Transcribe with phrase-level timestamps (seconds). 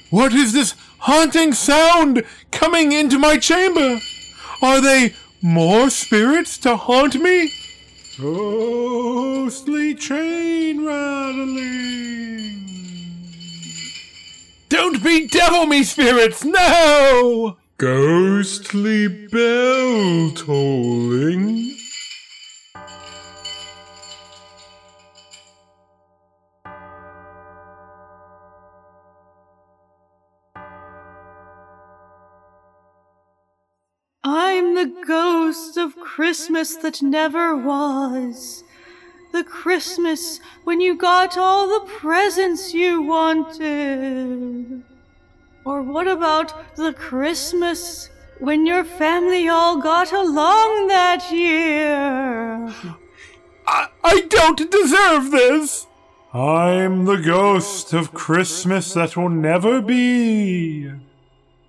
[0.10, 4.02] What is this haunting sound coming into my chamber?
[4.62, 7.54] Are they more spirits to haunt me?
[8.20, 8.95] Oh.
[9.46, 12.66] Ghostly train rattling.
[14.70, 16.44] Don't bedevil me, spirits!
[16.44, 17.56] No!
[17.78, 21.78] Ghostly bell tolling.
[34.24, 38.64] I'm the ghost of Christmas that never was.
[39.36, 44.82] The Christmas when you got all the presents you wanted.
[45.66, 52.74] Or what about the Christmas when your family all got along that year?
[53.68, 55.86] I, I don't deserve this!
[56.34, 60.94] I'm the ghost of Christmas that will never be.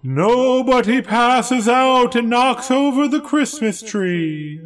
[0.05, 4.61] Nobody passes out and knocks over the Christmas tree.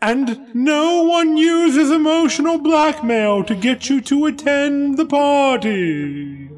[0.00, 6.50] And no one uses emotional blackmail to get you to attend the party.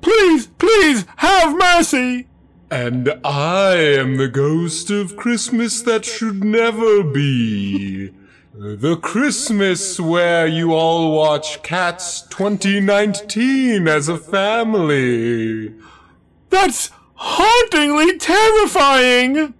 [0.00, 2.26] Please, please, have mercy!
[2.68, 8.10] And I am the ghost of Christmas that should never be.
[8.54, 15.74] The Christmas where you all watch Cats 2019 as a family.
[16.48, 19.54] That's hauntingly terrifying!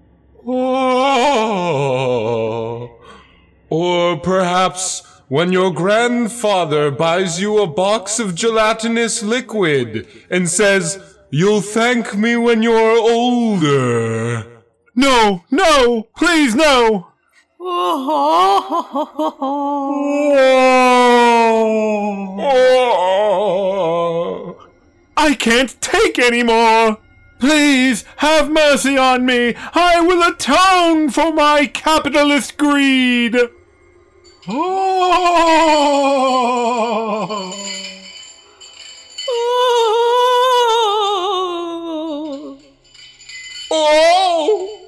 [0.47, 2.21] Oh.
[3.69, 10.99] Or perhaps when your grandfather buys you a box of gelatinous liquid and says,
[11.31, 14.63] You'll thank me when you're older.
[14.97, 17.07] No, no, please no!
[22.43, 24.57] Oh.
[25.17, 26.99] I can't take any more.
[27.41, 29.55] Please have mercy on me.
[29.75, 33.35] I will atone for my capitalist greed.
[34.47, 35.81] Oh.
[39.29, 40.01] Oh.
[43.71, 44.80] Oh.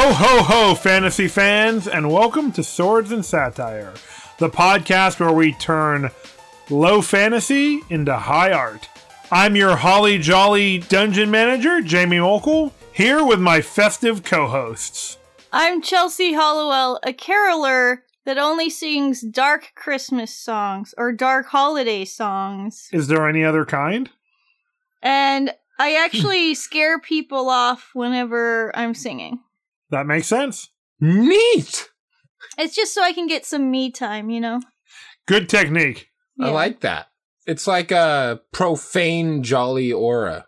[0.00, 3.92] Ho, ho, ho, fantasy fans, and welcome to Swords and Satire,
[4.38, 6.12] the podcast where we turn
[6.70, 8.88] low fantasy into high art.
[9.32, 15.18] I'm your holly jolly dungeon manager, Jamie Mokel, here with my festive co hosts.
[15.52, 22.88] I'm Chelsea Hollowell, a caroler that only sings dark Christmas songs or dark holiday songs.
[22.92, 24.08] Is there any other kind?
[25.02, 29.40] And I actually scare people off whenever I'm singing.
[29.90, 30.68] That makes sense.
[31.00, 31.88] Neat.
[32.58, 34.60] It's just so I can get some me time, you know?
[35.26, 36.08] Good technique.
[36.40, 37.08] I like that.
[37.46, 40.46] It's like a profane jolly aura.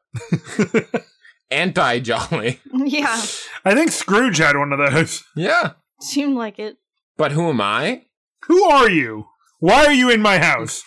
[1.51, 2.61] Anti jolly.
[2.73, 3.21] Yeah,
[3.65, 5.23] I think Scrooge had one of those.
[5.37, 5.73] Yeah.
[6.01, 6.77] seemed like it.
[7.17, 8.05] But who am I?
[8.47, 9.27] Who are you?
[9.59, 10.83] Why are you in my house?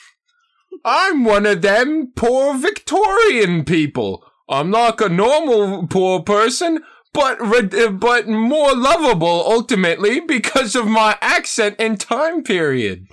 [0.83, 4.25] I'm one of them poor Victorian people.
[4.49, 10.87] I'm like a normal poor person, but re- uh, but more lovable ultimately because of
[10.87, 13.07] my accent and time period.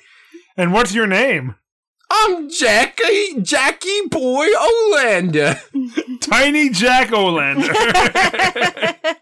[0.56, 1.54] And what's your name?
[2.10, 5.60] I'm Jackie Jackie Boy Olander.
[6.20, 7.70] Tiny Jack Olander.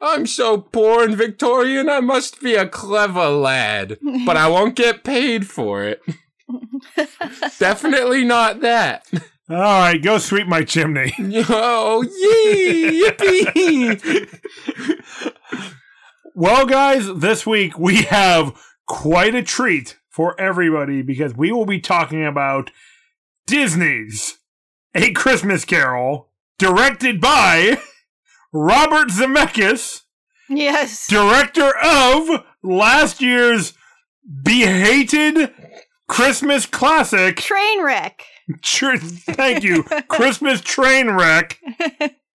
[0.00, 5.02] I'm so poor and Victorian, I must be a clever lad, but I won't get
[5.02, 6.00] paid for it.
[7.58, 9.06] Definitely not that.
[9.50, 11.12] All right, go sweep my chimney.
[11.48, 14.28] Oh, yee, yippee!
[16.34, 21.80] Well, guys, this week we have quite a treat for everybody because we will be
[21.80, 22.70] talking about
[23.46, 24.38] Disney's
[24.94, 26.28] A Christmas Carol,
[26.58, 27.80] directed by
[28.52, 30.02] Robert Zemeckis,
[30.48, 31.08] yes.
[31.08, 33.72] director of last year's
[34.42, 35.52] behated
[36.06, 37.38] Christmas classic.
[37.38, 37.82] Train
[38.48, 38.62] wreck.
[38.62, 39.82] Tr- thank you.
[40.08, 41.58] Christmas train wreck.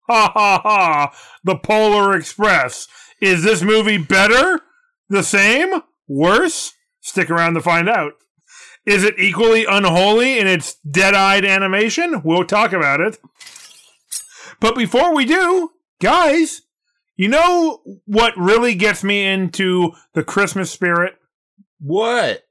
[0.07, 1.13] Ha ha ha.
[1.43, 2.87] The Polar Express.
[3.21, 4.61] Is this movie better?
[5.09, 5.81] The same?
[6.07, 6.73] Worse?
[7.01, 8.13] Stick around to find out.
[8.85, 12.23] Is it equally unholy in its dead eyed animation?
[12.23, 13.19] We'll talk about it.
[14.59, 15.71] But before we do,
[16.01, 16.63] guys,
[17.15, 21.13] you know what really gets me into the Christmas spirit?
[21.79, 22.43] What?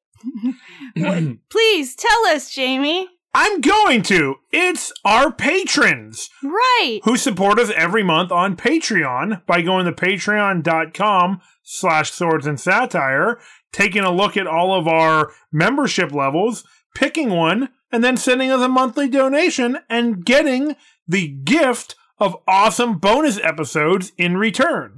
[1.51, 3.09] Please tell us, Jamie.
[3.33, 4.37] I'm going to.
[4.51, 7.01] It's our patrons Right.
[7.05, 13.39] who support us every month on Patreon by going to patreon.com slash swords and satire,
[13.73, 16.65] taking a look at all of our membership levels,
[16.97, 20.75] picking one, and then sending us a monthly donation and getting
[21.07, 24.97] the gift of awesome bonus episodes in return.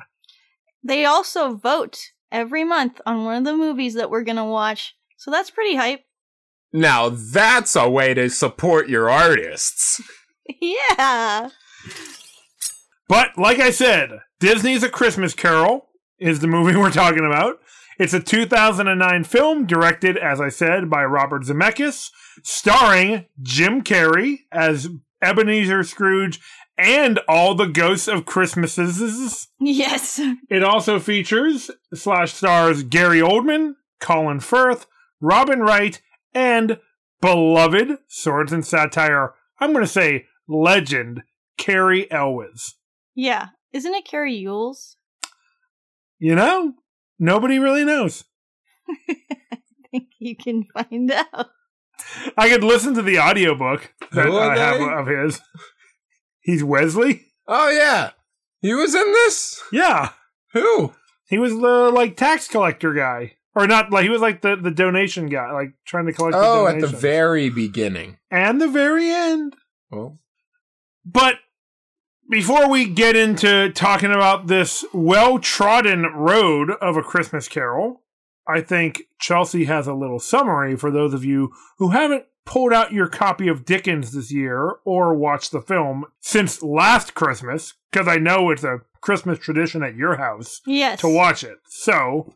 [0.83, 1.99] They also vote
[2.31, 4.95] every month on one of the movies that we're going to watch.
[5.19, 6.05] So that's pretty hype.
[6.73, 10.01] Now that's a way to support your artists.
[10.61, 11.49] Yeah.
[13.09, 15.89] But like I said, Disney's A Christmas Carol
[16.19, 17.59] is the movie we're talking about.
[17.99, 22.11] It's a 2009 film directed, as I said, by Robert Zemeckis,
[22.43, 24.89] starring Jim Carrey as
[25.23, 26.41] Ebenezer Scrooge
[26.77, 29.49] and all the ghosts of Christmases.
[29.61, 30.21] Yes.
[30.51, 34.87] It also features slash stars Gary Oldman, Colin Firth,
[35.21, 36.01] Robin Wright,
[36.35, 36.79] and
[37.21, 39.35] beloved swords and satire.
[39.61, 41.23] I'm going to say legend
[41.59, 42.75] Cary Elwes.
[43.15, 43.49] Yeah.
[43.73, 44.97] Isn't it Carrie Yules?
[46.19, 46.75] You know,
[47.19, 48.25] nobody really knows.
[48.89, 49.17] I
[49.91, 51.51] think you can find out.
[52.37, 54.89] I could listen to the audiobook that Who I have they?
[54.89, 55.41] of his.
[56.41, 57.27] He's Wesley?
[57.49, 58.11] Oh yeah,
[58.61, 59.63] he was in this.
[59.73, 60.11] Yeah.
[60.53, 60.93] Who?
[61.27, 63.35] He was the like tax collector guy.
[63.55, 66.65] Or not like he was like the, the donation guy, like trying to collect Oh,
[66.67, 68.17] the at the very beginning.
[68.31, 69.57] and the very end.
[69.91, 70.19] Well,
[71.05, 71.37] But
[72.31, 78.03] before we get into talking about this well trodden road of a Christmas Carol,
[78.49, 82.93] I think Chelsea has a little summary for those of you who haven't pulled out
[82.93, 88.17] your copy of Dickens this year or watched the film since last Christmas, because I
[88.17, 91.01] know it's a Christmas tradition at your house Yes.
[91.03, 91.59] to watch it.
[91.69, 92.33] So,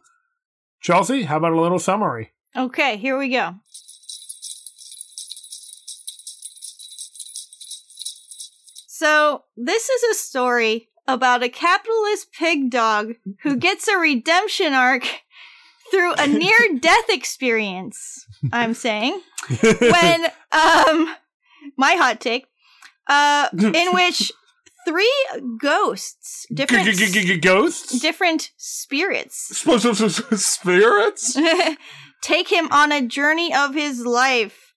[0.81, 2.33] Chelsea, how about a little summary?
[2.57, 3.55] Okay, here we go.
[8.87, 15.07] So, this is a story about a capitalist pig dog who gets a redemption arc
[15.91, 18.27] through a near death experience.
[18.53, 19.21] I'm saying.
[19.61, 21.15] When, um,
[21.77, 22.47] my hot take,
[23.07, 24.33] uh, in which
[24.87, 25.27] three
[25.61, 27.99] ghosts, different, Ghosts?
[28.01, 29.59] different spirits,
[30.37, 31.39] spirits.
[32.23, 34.75] take him on a journey of his life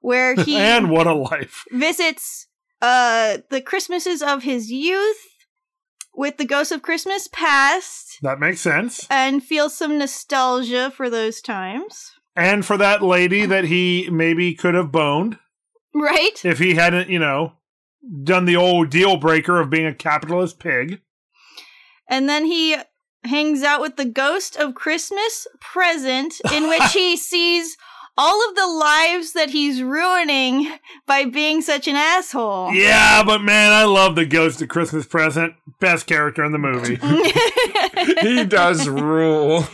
[0.00, 1.64] where he and what a life.
[1.70, 2.46] visits
[2.82, 5.16] uh the Christmases of his youth
[6.14, 9.06] with the ghosts of Christmas past That makes sense.
[9.10, 12.12] and feels some nostalgia for those times.
[12.34, 15.38] And for that lady that he maybe could have boned
[15.94, 16.44] Right?
[16.44, 17.54] if he hadn't, you know,
[18.22, 21.00] done the old deal breaker of being a capitalist pig.
[22.08, 22.76] And then he
[23.24, 27.76] hangs out with the ghost of Christmas present in which he sees
[28.18, 30.72] all of the lives that he's ruining
[31.06, 32.72] by being such an asshole.
[32.72, 35.54] Yeah, but man, I love the Ghost of Christmas Present.
[35.80, 36.96] Best character in the movie.
[38.22, 39.66] he does rule.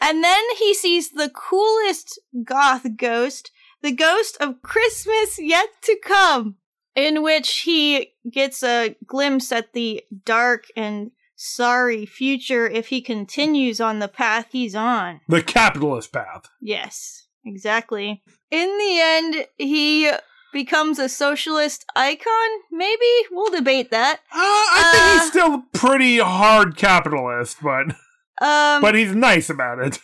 [0.00, 3.50] And then he sees the coolest goth ghost,
[3.82, 6.56] the ghost of Christmas yet to come,
[7.00, 13.80] in which he gets a glimpse at the dark and sorry future if he continues
[13.80, 15.20] on the path he's on.
[15.28, 16.48] the capitalist path.
[16.60, 18.22] Yes, exactly.
[18.50, 20.10] In the end, he
[20.52, 22.48] becomes a socialist icon?
[22.72, 23.06] Maybe?
[23.30, 24.16] We'll debate that.
[24.32, 25.18] Uh, I think Uh.
[25.20, 27.94] he's still pretty hard capitalist, but
[28.42, 29.98] Um, but he's nice about it.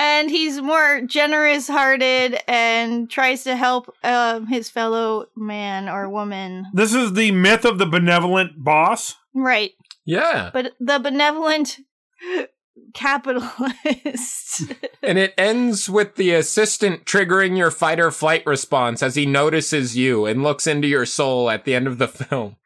[0.00, 6.64] And he's more generous hearted and tries to help um, his fellow man or woman.
[6.72, 9.16] This is the myth of the benevolent boss.
[9.34, 9.72] Right.
[10.06, 10.48] Yeah.
[10.54, 11.80] But the benevolent
[12.94, 14.62] capitalist.
[15.02, 19.96] And it ends with the assistant triggering your fight or flight response as he notices
[19.96, 22.56] you and looks into your soul at the end of the film.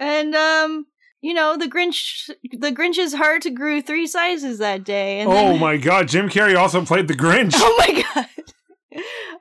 [0.00, 0.86] and, um,
[1.20, 5.20] you know, the Grinch, the Grinch's heart grew three sizes that day.
[5.20, 7.52] And Oh then- my god, Jim Carrey also played the Grinch.
[7.56, 8.26] Oh my god.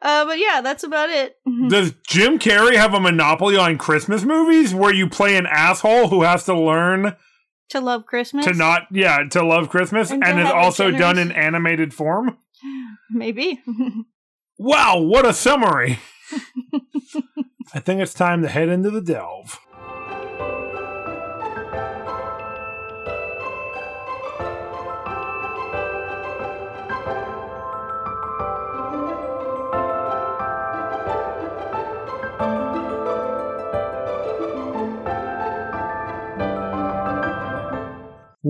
[0.01, 1.35] Uh, but yeah, that's about it.
[1.69, 6.21] Does Jim Carrey have a monopoly on Christmas movies where you play an asshole who
[6.23, 7.15] has to learn
[7.69, 8.45] to love Christmas.
[8.45, 12.37] to not, yeah, to love Christmas And and, is also done in animated form?
[13.11, 13.61] Maybe.
[14.59, 15.99] Wow, what a summary!
[17.75, 19.59] I think it's time to head into the delve.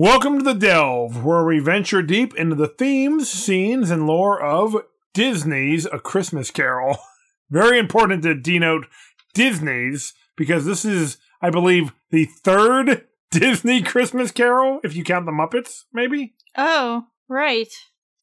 [0.00, 4.76] Welcome to the Delve, where we venture deep into the themes, scenes, and lore of
[5.12, 6.98] Disney's A Christmas Carol.
[7.50, 8.86] Very important to denote
[9.34, 15.32] Disney's because this is, I believe, the third Disney Christmas Carol, if you count the
[15.32, 16.34] Muppets, maybe?
[16.56, 17.72] Oh, right.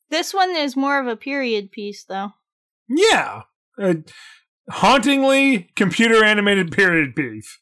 [0.10, 2.29] This one is more of a period piece, though.
[2.88, 3.41] Yeah.
[3.77, 3.98] A
[4.70, 7.60] hauntingly computer animated period piece.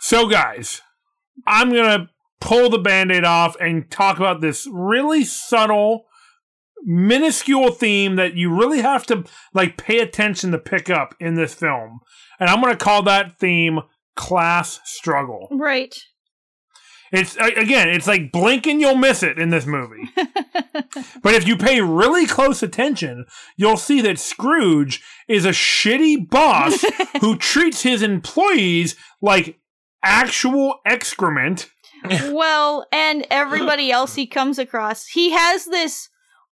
[0.00, 0.82] So, guys,
[1.46, 2.08] I'm going to
[2.46, 6.06] pull the band aid off and talk about this really subtle,
[6.84, 11.54] minuscule theme that you really have to like pay attention to pick up in this
[11.54, 11.98] film.
[12.38, 13.80] And I'm going to call that theme
[14.14, 15.48] class struggle.
[15.50, 15.92] Right.
[17.12, 20.08] It's again, it's like blink and you'll miss it in this movie.
[21.22, 23.26] but if you pay really close attention,
[23.56, 26.84] you'll see that Scrooge is a shitty boss
[27.20, 29.58] who treats his employees like
[30.06, 31.68] actual excrement.
[32.32, 36.08] Well, and everybody else he comes across, he has this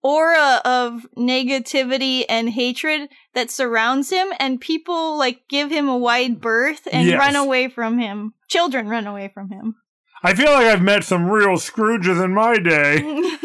[0.02, 6.40] aura of negativity and hatred that surrounds him, and people like give him a wide
[6.40, 7.18] berth and Yes.
[7.18, 8.32] run away from him.
[8.48, 9.76] Children run away from him.
[10.22, 13.02] I feel like I've met some real Scrooges in my day.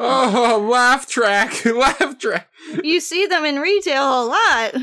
[0.00, 2.48] Oh, laugh track, laugh track.
[2.84, 4.74] you see them in retail a lot.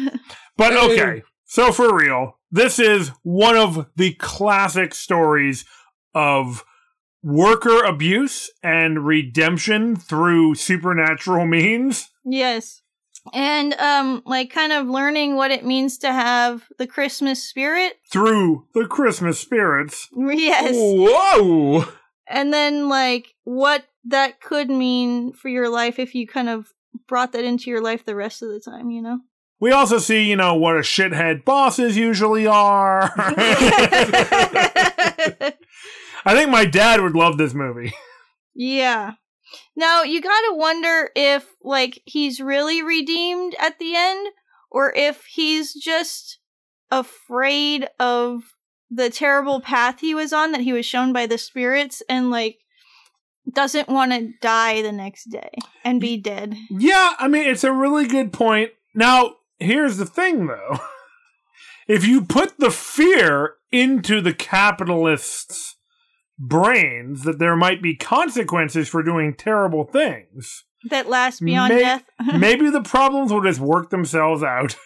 [0.58, 5.64] But okay, so for real, this is one of the classic stories
[6.16, 6.64] of
[7.22, 12.10] worker abuse and redemption through supernatural means.
[12.24, 12.82] yes.
[13.34, 17.94] And um like kind of learning what it means to have the Christmas spirit.
[18.12, 20.08] Through the Christmas spirits.
[20.16, 20.76] Yes.
[20.76, 21.86] Whoa!
[22.28, 26.72] and then like what that could mean for your life if you kind of
[27.08, 29.22] brought that into your life the rest of the time, you know?
[29.60, 33.12] We also see, you know, what a shithead bosses usually are.
[36.26, 37.94] I think my dad would love this movie.
[38.56, 39.14] yeah.
[39.76, 44.28] Now, you gotta wonder if, like, he's really redeemed at the end,
[44.72, 46.40] or if he's just
[46.90, 48.42] afraid of
[48.90, 52.58] the terrible path he was on that he was shown by the spirits and, like,
[53.54, 55.52] doesn't want to die the next day
[55.84, 56.56] and be dead.
[56.72, 58.72] Yeah, I mean, it's a really good point.
[58.96, 60.80] Now, here's the thing, though.
[61.88, 65.75] If you put the fear into the capitalists'
[66.38, 72.04] brains that there might be consequences for doing terrible things, That last beyond May- death.
[72.38, 74.76] maybe the problems will just work themselves out.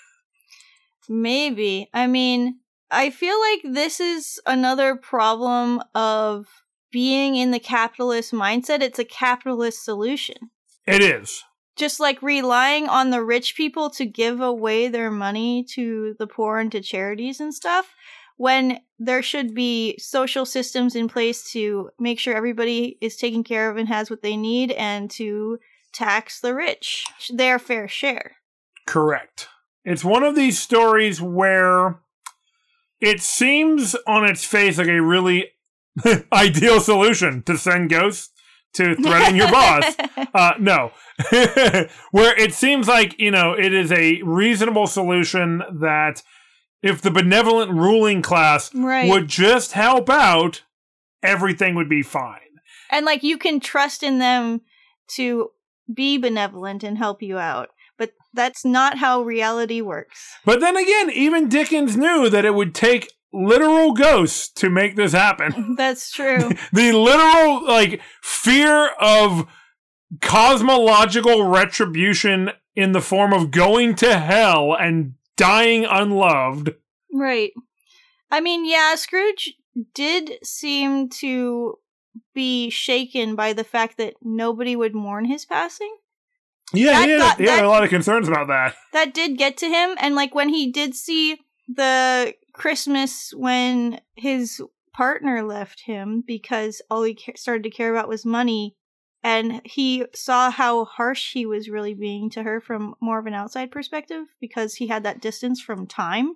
[1.09, 1.89] Maybe.
[1.93, 2.59] I mean,
[2.91, 6.47] I feel like this is another problem of
[6.91, 8.81] being in the capitalist mindset.
[8.81, 10.37] It's a capitalist solution.
[10.85, 11.43] It is.
[11.75, 16.59] Just like relying on the rich people to give away their money to the poor
[16.59, 17.93] and to charities and stuff,
[18.39, 23.69] when there should be social systems in place to make sure everybody is taken care
[23.69, 25.59] of and has what they need and to
[25.91, 27.03] tax the rich
[27.33, 28.37] their fair share.
[28.87, 29.49] Correct.
[29.83, 31.99] It's one of these stories where
[33.01, 35.49] it seems on its face like a really
[36.31, 38.31] ideal solution to send ghosts
[38.75, 39.95] to threaten your boss.
[40.33, 40.91] Uh, no.
[42.11, 46.21] where it seems like, you know, it is a reasonable solution that
[46.81, 49.09] if the benevolent ruling class Right.
[49.09, 50.63] would just help out,
[51.21, 52.39] everything would be fine.
[52.91, 54.61] and like you can trust in them
[55.09, 55.51] to
[55.93, 61.09] be benevolent and help you out but that's not how reality works But then again,
[61.11, 65.75] even Dickens knew that it would take literal ghosts to make this happen.
[65.77, 69.45] that's true the literal like fear of
[70.21, 76.69] cosmological retribution in the form of going to hell and dying unloved.
[77.13, 77.51] right
[78.31, 79.53] i mean yeah scrooge
[79.95, 81.75] did seem to
[82.35, 85.95] be shaken by the fact that nobody would mourn his passing
[86.73, 88.75] Yeah, That he had, got- had that- a lot of concerns about that.
[88.93, 94.61] that did get to him and like when he did see the christmas when his
[94.93, 98.75] partner left him because all he ca- started to care about was money
[99.23, 103.33] and he saw how harsh he was really being to her from more of an
[103.33, 106.35] outside perspective because he had that distance from time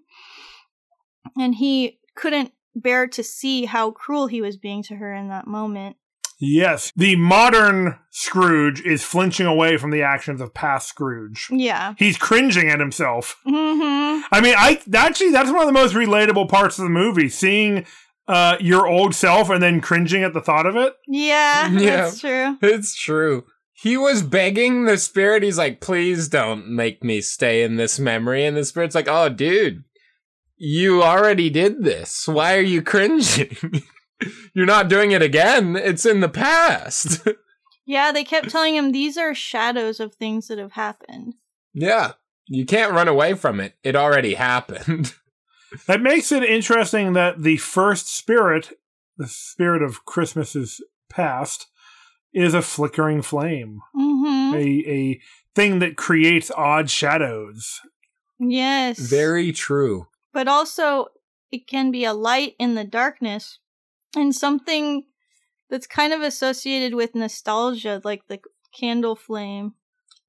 [1.38, 5.48] and he couldn't bear to see how cruel he was being to her in that
[5.48, 5.96] moment
[6.46, 11.48] Yes, the modern Scrooge is flinching away from the actions of past Scrooge.
[11.50, 11.94] Yeah.
[11.98, 13.40] He's cringing at himself.
[13.46, 17.30] hmm I mean, I actually that's one of the most relatable parts of the movie,
[17.30, 17.86] seeing
[18.28, 20.94] uh, your old self and then cringing at the thought of it.
[21.08, 21.96] Yeah, Yeah.
[22.04, 22.58] that's true.
[22.62, 23.46] It's true.
[23.74, 25.44] He was begging the spirit.
[25.44, 28.46] He's like, please don't make me stay in this memory.
[28.46, 29.84] And the spirit's like, oh, dude,
[30.58, 32.28] you already did this.
[32.28, 33.58] Why are you cringing?
[34.54, 35.76] You're not doing it again.
[35.76, 37.28] It's in the past.
[37.86, 41.34] Yeah, they kept telling him these are shadows of things that have happened.
[41.74, 42.14] yeah.
[42.48, 43.76] You can't run away from it.
[43.84, 45.14] It already happened.
[45.88, 48.78] That makes it interesting that the first spirit,
[49.18, 51.68] the spirit of Christmas's past,
[52.34, 55.22] is a flickering flame, hmm a a
[55.56, 57.80] thing that creates odd shadows.
[58.40, 59.00] Yes.
[59.00, 60.08] Very true.
[60.34, 61.08] but also
[61.52, 63.60] it can be a light in the darkness
[64.16, 65.04] and something
[65.70, 68.40] that's kind of associated with nostalgia like the
[68.78, 69.74] candle flame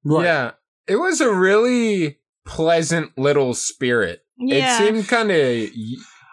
[0.03, 0.51] Yeah.
[0.87, 4.24] It was a really pleasant little spirit.
[4.37, 5.69] Yeah It seemed kind of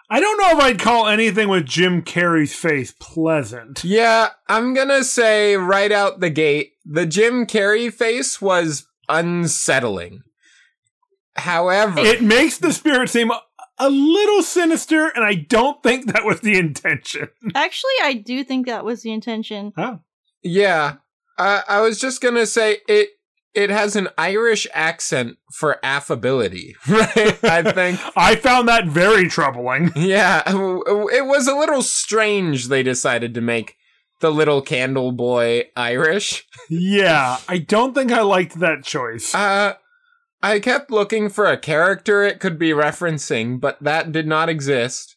[0.09, 3.83] I don't know if I'd call anything with Jim Carrey's face pleasant.
[3.83, 10.21] Yeah, I'm gonna say right out the gate, the Jim Carrey face was unsettling.
[11.35, 13.41] However, It makes the spirit seem a-
[13.79, 17.29] a little sinister, and I don't think that was the intention.
[17.55, 19.99] actually i do think that was the intention Oh.
[20.43, 20.95] yeah,
[21.39, 23.09] I, I was just gonna say it.
[23.53, 27.43] It has an Irish accent for affability, right?
[27.43, 27.99] I think.
[28.17, 29.91] I found that very troubling.
[29.95, 32.67] Yeah, it was a little strange.
[32.67, 33.75] They decided to make
[34.21, 36.45] the little candle boy Irish.
[36.69, 39.35] Yeah, I don't think I liked that choice.
[39.35, 39.73] Uh,
[40.41, 45.15] I kept looking for a character it could be referencing, but that did not exist.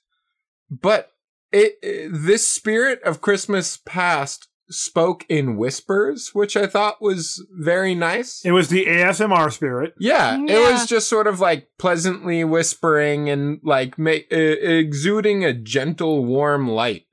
[0.71, 1.11] But
[1.53, 7.95] it, it- this spirit of Christmas past spoke in whispers, which I thought was very
[7.95, 8.43] nice.
[8.45, 9.95] It was the ASMR spirit.
[9.99, 15.53] yeah, it was just sort of like pleasantly whispering and like ma- uh, exuding a
[15.53, 17.05] gentle, warm light.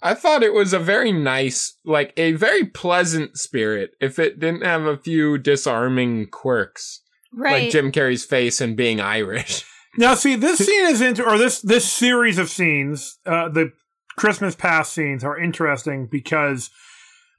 [0.00, 4.64] I thought it was a very nice, like a very pleasant spirit if it didn't
[4.64, 7.02] have a few disarming quirks
[7.34, 9.64] right like Jim Carrey's face and being Irish.
[9.96, 13.72] Now, see, this scene is into, or this this series of scenes, uh, the
[14.16, 16.70] Christmas past scenes are interesting because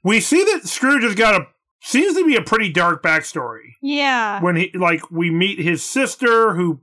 [0.02, 1.46] we see that Scrooge has got a
[1.82, 3.74] seems to be a pretty dark backstory.
[3.82, 6.80] yeah When he like we meet his sister who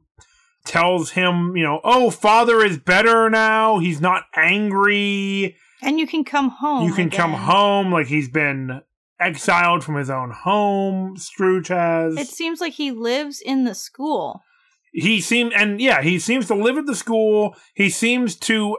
[0.65, 3.79] tells him, you know, oh, father is better now.
[3.79, 5.55] He's not angry.
[5.81, 8.81] and you can come home you can come home like he's been
[9.19, 11.15] exiled from his own home.
[11.17, 12.17] Scrooge has.
[12.17, 14.41] it seems like he lives in the school
[14.93, 18.77] he seemed and yeah he seems to live at the school he seems to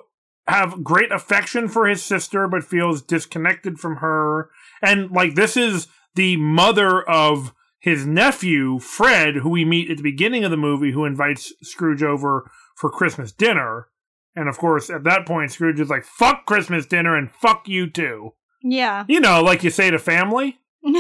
[0.48, 4.50] have great affection for his sister but feels disconnected from her.
[4.82, 10.02] And like this is the mother of his nephew fred who we meet at the
[10.02, 13.88] beginning of the movie who invites scrooge over for christmas dinner.
[14.34, 17.88] And of course at that point scrooge is like fuck christmas dinner and fuck you
[17.88, 18.34] too.
[18.62, 19.04] Yeah.
[19.08, 20.58] You know like you say to family.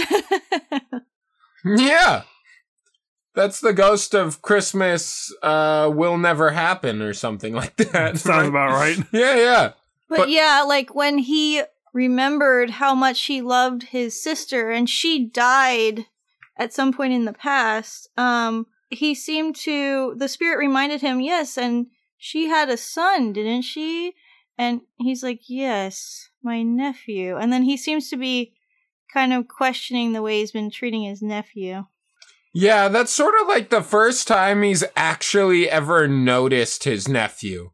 [1.64, 2.22] Yeah.
[3.38, 8.18] That's the ghost of Christmas uh will never happen or something like that.
[8.18, 9.72] sounds about right Yeah, yeah.
[10.08, 15.24] But, But- yeah, like when he remembered how much he loved his sister and she
[15.24, 16.06] died
[16.56, 21.56] at some point in the past, um, he seemed to the spirit reminded him, yes,
[21.56, 24.14] and she had a son, didn't she?
[24.58, 27.36] And he's like, Yes, my nephew.
[27.36, 28.54] And then he seems to be
[29.12, 31.86] kind of questioning the way he's been treating his nephew.
[32.54, 37.70] Yeah, that's sort of like the first time he's actually ever noticed his nephew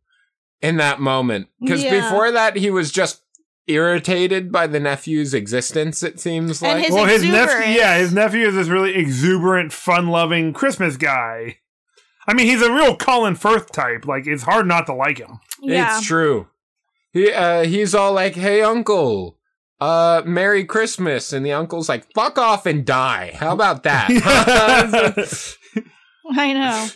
[0.61, 1.49] in that moment.
[1.61, 2.01] Because Yeah.
[2.03, 3.23] before that, he was just
[3.67, 6.85] irritated by the nephew's existence, it seems And like.
[6.87, 11.59] his well, his nephew, yeah, his nephew is this really exuberant, fun-loving Christmas guy.
[12.27, 14.07] I mean, he's a real Colin Firth type.
[14.07, 15.41] Like, it's hard not to like him.
[15.63, 15.97] Yeah.
[15.99, 16.49] It's true.
[17.13, 19.39] He uh he's all like, "Hey uncle,
[19.81, 24.09] uh Merry Christmas." And the uncle's like, "Fuck off and die." How about that?
[26.37, 26.89] I know.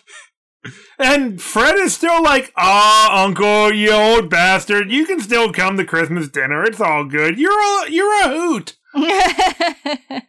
[0.98, 5.84] and Fred is still like, "Ah, Uncle, you old bastard, you can still come to
[5.84, 6.64] Christmas dinner.
[6.64, 7.38] It's all good.
[7.38, 8.76] You're a you're a hoot.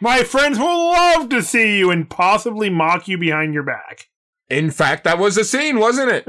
[0.00, 4.06] My friends will love to see you and possibly mock you behind your back."
[4.48, 6.24] In fact, that was a scene, wasn't it?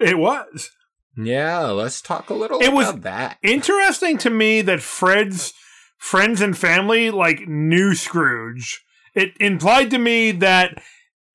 [0.00, 0.70] it was.
[1.18, 3.38] Yeah, let's talk a little It was- about that.
[3.42, 5.52] interesting to me that Fred's
[5.98, 8.84] friends and family like knew Scrooge.
[9.14, 10.80] It implied to me that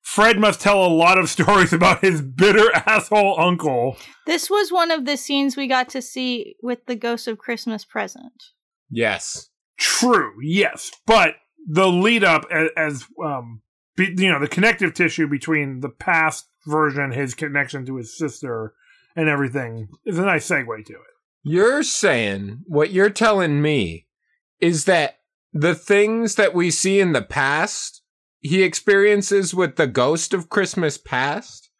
[0.00, 3.96] Fred must tell a lot of stories about his bitter asshole uncle.
[4.26, 7.84] This was one of the scenes we got to see with the Ghost of Christmas
[7.84, 8.44] Present.
[8.90, 9.50] Yes.
[9.78, 11.34] True, yes, but
[11.66, 13.60] the lead up as, as um,
[13.96, 18.74] be, you know, the connective tissue between the past version, his connection to his sister,
[19.16, 20.98] and everything is a nice segue to it.
[21.42, 24.06] You're saying what you're telling me
[24.60, 25.18] is that
[25.52, 28.02] the things that we see in the past,
[28.40, 31.70] he experiences with the ghost of Christmas past,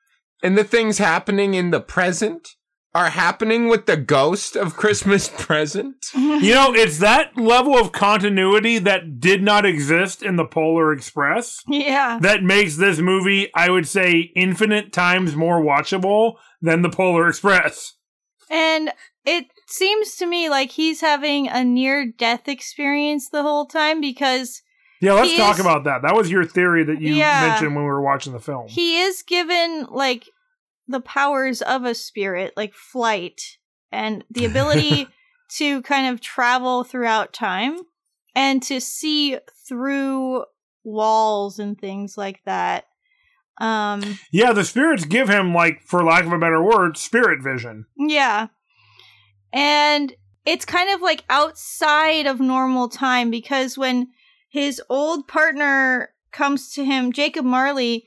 [0.42, 2.49] and the things happening in the present
[2.94, 5.97] are happening with the ghost of Christmas present?
[6.14, 11.61] You know, it's that level of continuity that did not exist in the Polar Express
[11.66, 12.18] Yeah.
[12.20, 17.94] that makes this movie, I would say, infinite times more watchable than the Polar Express.
[18.50, 18.92] And
[19.24, 24.62] it seems to me like he's having a near death experience the whole time because
[25.00, 26.03] Yeah, let's talk is- about that.
[26.03, 27.48] That was your theory that you Yeah.
[27.48, 28.68] mentioned when we were watching the film.
[28.68, 30.29] he is given like
[30.88, 33.40] the powers of a spirit, like flight
[33.90, 35.09] and the ability
[35.57, 37.79] to kind of travel throughout time
[38.35, 40.44] and to see through
[40.83, 42.85] walls and things like that.
[43.59, 47.87] Um yeah, the spirits give him, like, for lack of a better word, spirit vision.
[47.97, 48.49] Yeah.
[49.53, 50.14] And
[50.45, 54.09] it's kind of like outside of normal time because when
[54.51, 58.05] his old partner comes to him, Jacob Marley,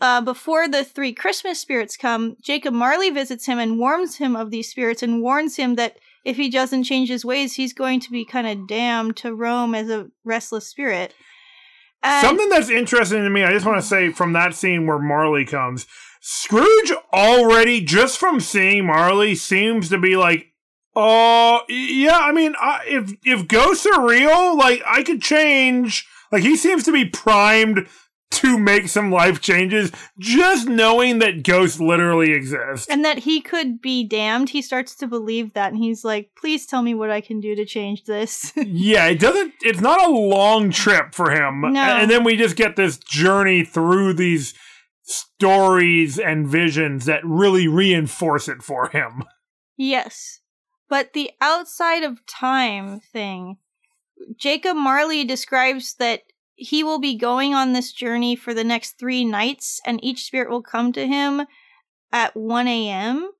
[0.00, 4.50] uh, before the three Christmas spirits come, Jacob Marley visits him and warns him of
[4.50, 8.10] these spirits and warns him that if he doesn't change his ways, he's going to
[8.10, 11.14] be kind of damned to roam as a restless spirit.
[12.04, 14.98] And Something that's interesting to me, I just want to say from that scene where
[14.98, 15.86] Marley comes,
[16.20, 20.52] Scrooge already, just from seeing Marley, seems to be like,
[20.94, 26.06] oh, yeah, I mean, I, if, if ghosts are real, like, I could change.
[26.30, 27.88] Like, he seems to be primed
[28.40, 32.88] to make some life changes just knowing that ghosts literally exist.
[32.90, 36.66] and that he could be damned, he starts to believe that, and he's like, "Please
[36.66, 39.54] tell me what I can do to change this." yeah, it doesn't.
[39.62, 41.60] It's not a long trip for him.
[41.72, 41.80] No.
[41.80, 44.54] And then we just get this journey through these
[45.02, 49.24] stories and visions that really reinforce it for him.
[49.76, 50.40] Yes.
[50.88, 53.56] But the outside of time thing,
[54.38, 56.22] Jacob Marley describes that
[56.54, 60.50] he will be going on this journey for the next three nights, and each spirit
[60.50, 61.46] will come to him
[62.12, 63.30] at 1 a.m.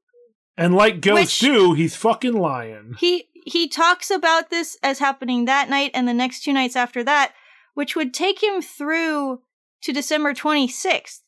[0.57, 2.95] And like ghosts do, he's fucking lying.
[2.99, 7.05] He he talks about this as happening that night and the next two nights after
[7.05, 7.35] that,
[7.75, 9.41] which would take him through
[9.83, 11.21] to December 26th.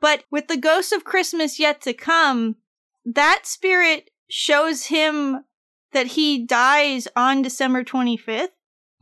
[0.00, 2.56] But with the ghost of Christmas yet to come,
[3.04, 5.44] that spirit shows him
[5.92, 8.48] that he dies on December 25th.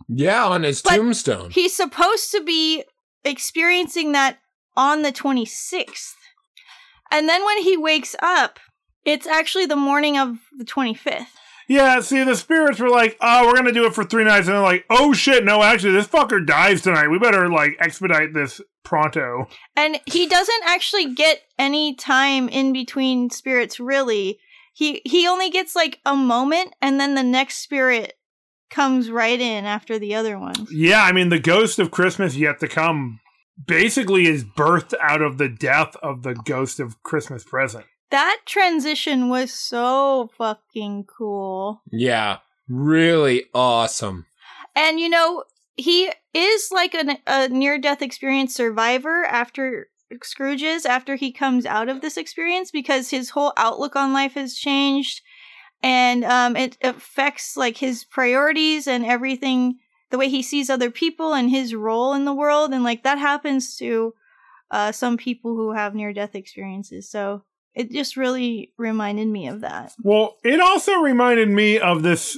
[0.06, 1.50] Yeah, on his But tombstone.
[1.50, 2.84] He's supposed to be
[3.24, 4.38] experiencing that
[4.76, 6.14] on the 26th.
[7.10, 8.60] And then when he wakes up,
[9.04, 11.26] it's actually the morning of the 25th.
[11.68, 14.46] Yeah, see, the spirits were like, oh, we're gonna do it for three nights.
[14.46, 17.08] And they're like, oh shit, no, actually, this fucker dies tonight.
[17.08, 19.48] We better, like, expedite this pronto.
[19.76, 24.38] And he doesn't actually get any time in between spirits really.
[24.72, 28.14] He he only gets like a moment and then the next spirit
[28.70, 30.70] comes right in after the other ones.
[30.72, 33.20] Yeah, I mean, the ghost of Christmas yet to come
[33.66, 37.84] basically is birthed out of the death of the ghost of Christmas present.
[38.10, 41.82] That transition was so fucking cool.
[41.90, 44.26] yeah, really awesome.
[44.74, 45.44] And you know,
[45.76, 49.88] he is like an, a near death experience survivor after
[50.22, 54.54] Scrooge's after he comes out of this experience because his whole outlook on life has
[54.54, 55.20] changed
[55.82, 59.78] and um, it affects like his priorities and everything
[60.10, 63.18] the way he sees other people and his role in the world and like that
[63.18, 64.14] happens to
[64.70, 67.42] uh, some people who have near death experiences so
[67.78, 69.92] it just really reminded me of that.
[70.02, 72.36] Well, it also reminded me of this,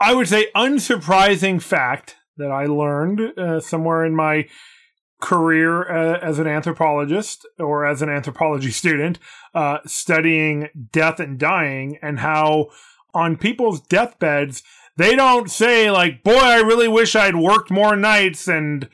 [0.00, 4.48] I would say, unsurprising fact that I learned uh, somewhere in my
[5.22, 9.18] career uh, as an anthropologist or as an anthropology student,
[9.54, 12.66] uh, studying death and dying, and how
[13.14, 14.62] on people's deathbeds,
[14.98, 18.88] they don't say, like, boy, I really wish I'd worked more nights and.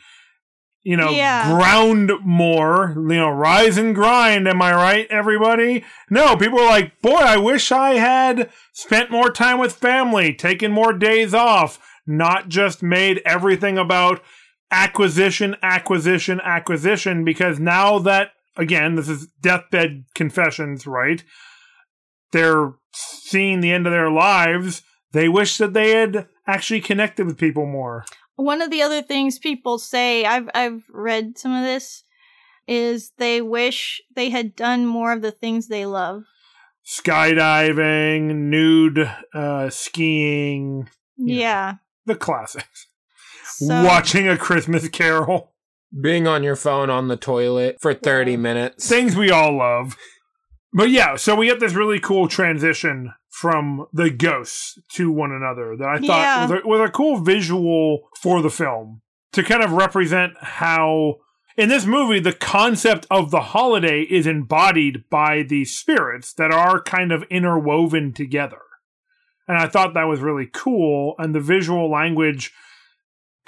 [0.85, 1.53] You know, Yeah.
[1.53, 4.49] ground more, you know, rise and grind.
[4.49, 5.85] Am I right, everybody?
[6.09, 10.73] No, people are like, boy, I wish I had spent more time with family, taken
[10.73, 14.23] more days off, not just made everything about
[14.71, 21.23] acquisition, acquisition, acquisition, because now that, again, this is deathbed confessions, right?
[22.33, 24.83] They're seeing the end of their lives.
[25.13, 28.05] They wish that they had actually connected with people more.
[28.37, 32.05] one of the other things people say i've i've read some of this
[32.67, 36.23] is they wish they had done more of the things they love
[36.87, 40.89] Skydiving, nude, uh, skiing.
[41.17, 41.75] yeah, Yeah.
[42.07, 42.87] the classics.
[43.67, 45.53] So, Watching a Christmas Carol,
[46.01, 48.89] Being on your phone on the toilet for 30 minutes.
[48.89, 49.97] things we all love.
[50.73, 55.77] But yeah, so we get this really cool transition from the ghosts to one another
[55.77, 56.43] that I thought Yeah.
[56.43, 59.01] was, a, was a cool visual for the film
[59.33, 61.17] to kind of represent how
[61.57, 66.83] in this movie the concept of the holiday is embodied by these spirits that are
[66.83, 68.61] kind of interwoven together.
[69.47, 72.53] And I thought that was really cool and the visual language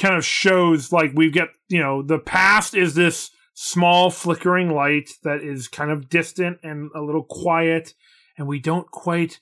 [0.00, 5.10] kind of shows like we get, you know, the past is this small flickering light
[5.22, 7.94] that is kind of distant and a little quiet
[8.38, 9.40] and we don't quite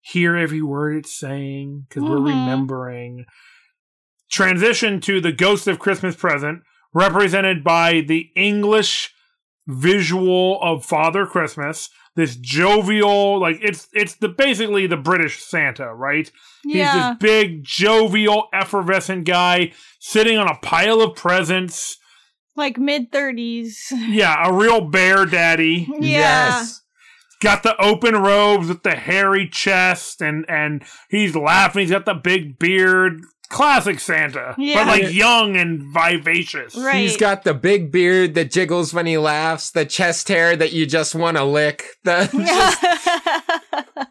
[0.00, 2.26] hear every word it's saying because we're Mhm.
[2.26, 3.24] remembering
[4.30, 9.12] transition to the ghost of christmas present represented by the english
[9.66, 16.30] visual of father christmas this jovial like it's it's the basically the british santa right
[16.66, 16.92] yeah.
[16.92, 21.96] He's this big, jovial, effervescent guy sitting on a pile of presents.
[22.56, 23.76] like mid 30s.
[23.92, 25.86] Yeah, a real bear daddy.
[25.88, 25.98] Yeah.
[26.00, 26.82] Yes.
[27.42, 31.82] Got the open robes with the hairy chest, and and he's laughing.
[31.82, 33.20] He's got the big beard.
[33.48, 34.84] Classic Santa, Yeah.
[34.84, 36.74] but like young and vivacious.
[36.76, 36.96] Right.
[36.96, 40.86] He's got the big beard that jiggles when he laughs, the chest hair that you
[40.86, 42.26] just want to lick, the,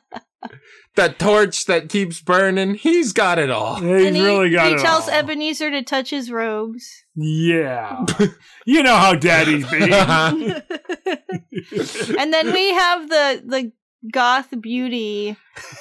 [0.95, 2.75] the torch that keeps burning.
[2.75, 3.75] He's got it all.
[3.75, 5.15] He's and he, really got he it He tells all.
[5.15, 7.03] Ebenezer to touch his robes.
[7.15, 8.05] Yeah,
[8.65, 9.77] you know how daddies be.
[12.19, 13.71] and then we have the the
[14.11, 15.35] goth beauty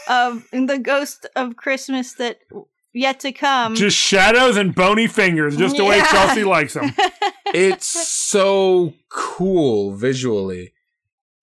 [0.09, 2.39] of the ghost of Christmas that
[2.95, 3.75] yet to come.
[3.75, 6.95] Just shadows and bony fingers, just the way Chelsea likes them.
[7.57, 10.73] It's so cool visually.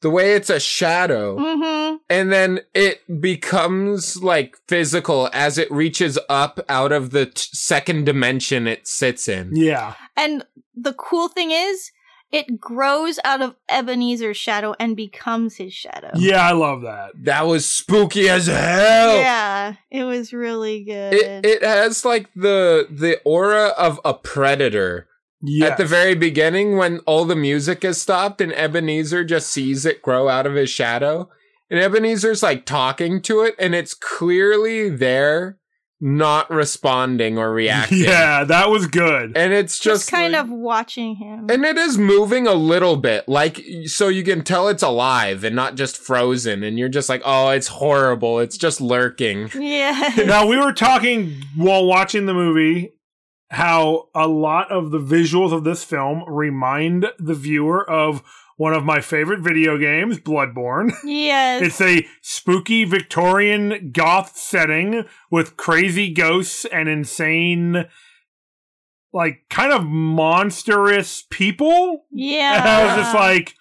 [0.01, 1.37] The way it's a shadow.
[1.39, 7.33] hmm and then it becomes like physical as it reaches up out of the t-
[7.53, 9.51] second dimension it sits in.
[9.55, 11.91] Yeah, And the cool thing is,
[12.31, 16.11] it grows out of Ebenezer's shadow and becomes his shadow.
[16.15, 17.11] yeah, I love that.
[17.23, 19.17] That was spooky as hell.
[19.17, 21.13] Yeah, it was really good.
[21.13, 25.07] It it has like the the aura of a predator
[25.41, 29.85] Yeah, at the very beginning when all the music has stopped and Ebenezer just sees
[29.85, 31.29] it grow out of his shadow.
[31.69, 35.57] And Ebenezer's like talking to it and it's clearly there
[36.01, 37.99] not responding or reacting.
[38.01, 39.37] Yeah, that was good.
[39.37, 41.47] And it's just, just, kind like- of watching him.
[41.49, 45.55] And it is moving a little bit, like so you can tell it's alive and
[45.55, 46.63] not just frozen.
[46.63, 48.39] And you're just like, oh, it's horrible.
[48.39, 49.49] It's just lurking.
[49.55, 50.13] yeah.
[50.25, 52.93] now we were talking while watching the movie
[53.51, 58.23] how a lot of the visuals of this film remind the viewer of
[58.61, 60.93] one of my favorite video games, Bloodborne.
[61.03, 61.63] yes.
[61.63, 67.87] It's a spooky Victorian goth setting with crazy ghosts and insane
[69.11, 72.05] like kind of monstrous people.
[72.11, 72.59] yeah.
[72.59, 73.55] And I was just like,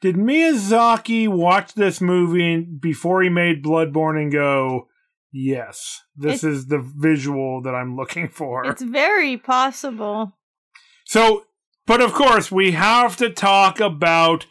[0.00, 4.86] did Miyazaki watch this movie before he made Bloodborne and go,
[5.32, 8.64] yes, this is the visual that I'm looking for?
[8.64, 10.36] it's very possible.
[11.04, 11.46] So,
[11.90, 14.46] but of course, we have to talk about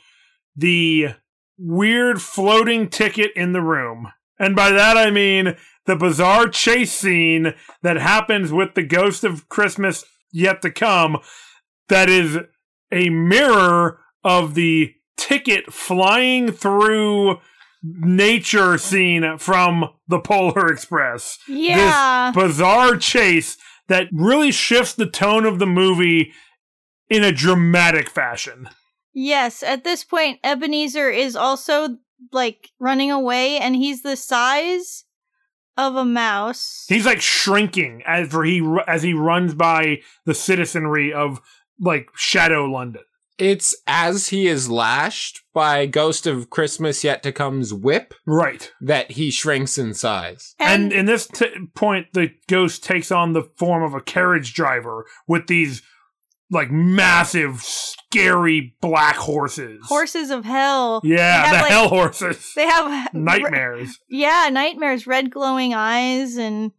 [0.58, 1.12] the
[1.58, 4.12] weird floating ticket in the room.
[4.38, 9.48] And by that I mean the bizarre chase scene that happens with the ghost of
[9.48, 11.20] Christmas yet to come,
[11.88, 12.40] that is
[12.92, 17.38] a mirror of the ticket flying through
[17.82, 22.34] nature scene from the Polar Express Yeah.
[22.36, 23.56] bizarre chase
[23.88, 26.34] that really shifts the tone of the movie
[27.10, 28.70] in a dramatic fashion.
[29.14, 29.64] yes.
[29.64, 31.98] At this point, Ebenezer is also
[32.32, 35.06] like running away, and he's the size
[35.78, 36.86] of a mouse.
[36.90, 41.40] He's like shrinking as for he as he runs by the citizenry of
[41.80, 43.04] like Shadow London.
[43.38, 48.70] It's as he is lashed by Ghost of Christmas Yet to Come's whip Right.
[48.82, 50.56] that he shrinks in size.
[50.60, 55.06] And, in this t- point, the ghost takes on the form of a carriage driver
[55.26, 55.82] with these
[56.52, 59.80] like massive, scary black horses.
[59.86, 61.02] horses of hell.
[61.04, 62.52] Yeah, have, the like- hell horses.
[62.56, 64.00] They have Nightmares.
[64.10, 66.72] Yeah, nightmares, red glowing eyes, and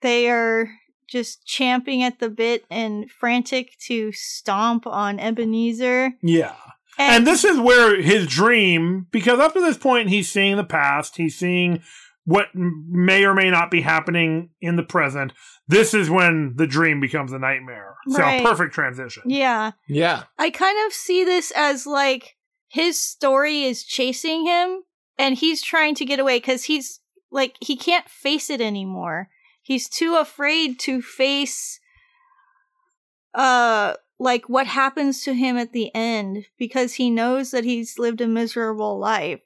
[0.00, 0.70] they are
[1.08, 6.12] just champing at the bit and frantic to stomp on Ebenezer.
[6.22, 6.56] Yeah.
[6.98, 11.16] And this is where his dream, because up to this point, he's seeing the past,
[11.16, 11.82] he's seeing
[12.24, 15.32] what may or may not be happening in the present.
[15.68, 17.95] This is when the dream becomes a nightmare.
[18.08, 18.44] So, Right.
[18.44, 19.24] perfect transition.
[19.26, 20.24] yeah, Yeah.
[20.38, 22.36] I kind of see this as like
[22.68, 24.82] his story is chasing him,
[25.18, 29.28] and he's trying to get away because he's like he can't face it anymore.
[29.62, 31.80] he's too afraid to face
[33.34, 38.20] uh like what happens to him at the end because he knows that he's lived
[38.20, 39.40] a miserable life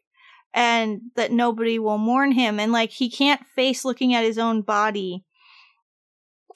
[0.55, 4.62] and that nobody will mourn him and like he can't face looking at his own
[4.62, 5.25] body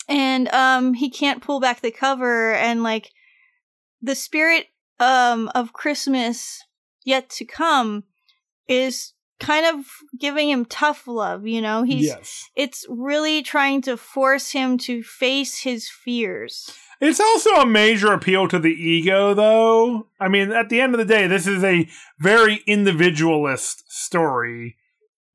[0.09, 3.11] and um he can't pull back the cover and like
[4.03, 4.67] the spirit
[5.01, 6.63] um of christmas
[7.05, 8.05] yet to come
[8.69, 9.85] is kind of
[10.19, 12.45] giving him tough love you know he's yes.
[12.55, 18.49] it's really trying to force him to face his fears It's also a major appeal
[18.49, 20.07] to the ego, though.
[20.21, 21.89] I mean, at the end of the day, this is a
[22.19, 24.77] very individualist story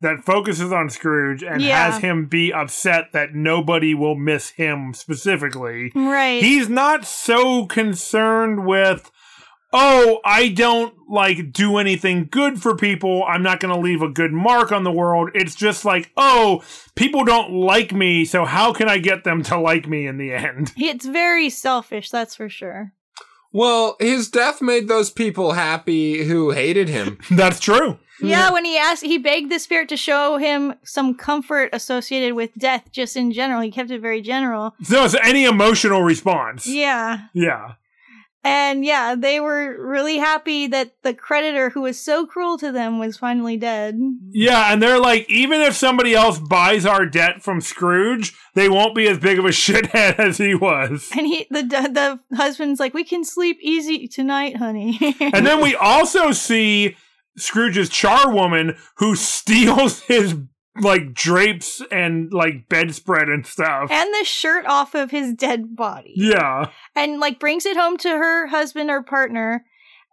[0.02, 1.92] that focuses on Scrooge and Yeah.
[1.92, 5.92] has him be upset that nobody will miss him specifically.
[5.96, 9.12] right He's not so concerned with,
[9.74, 13.24] oh, I don't like do anything good for people.
[13.28, 15.32] I'm not going to leave a good mark on the world.
[15.34, 16.64] It's just like, oh,
[16.96, 20.34] people don't like me, so how can I get them to like me in the
[20.34, 20.72] end?
[20.78, 22.94] it's very selfish that's for sure
[23.52, 27.18] Well, his death made those people happy who hated him.
[27.32, 27.98] That's true.
[28.22, 32.54] Yeah, when he asked, he begged the spirit to show him some comfort associated with
[32.56, 33.62] death, just in general.
[33.62, 34.74] He kept it very general.
[34.84, 36.68] So it's any emotional response.
[36.68, 37.20] Yeah.
[37.34, 37.76] Yeah.
[38.43, 42.97] And yeah, they were really happy that the creditor who was so cruel to them
[42.97, 43.99] was finally dead.
[44.32, 48.95] Yeah, and they're like, even if somebody else buys our debt from Scrooge, they won't
[48.95, 51.10] be as big of a shithead as he was.
[51.15, 55.75] And he, the the husband's like, "We can sleep easy tonight, honey." And then we
[55.75, 56.95] also see
[57.38, 60.36] Scrooge's charwoman who steals his
[60.82, 63.90] like drapes and like bedspread and stuff.
[63.92, 66.14] and the shirt off of his dead body.
[66.16, 66.70] Yeah.
[66.96, 69.66] and like brings it home to her husband or partner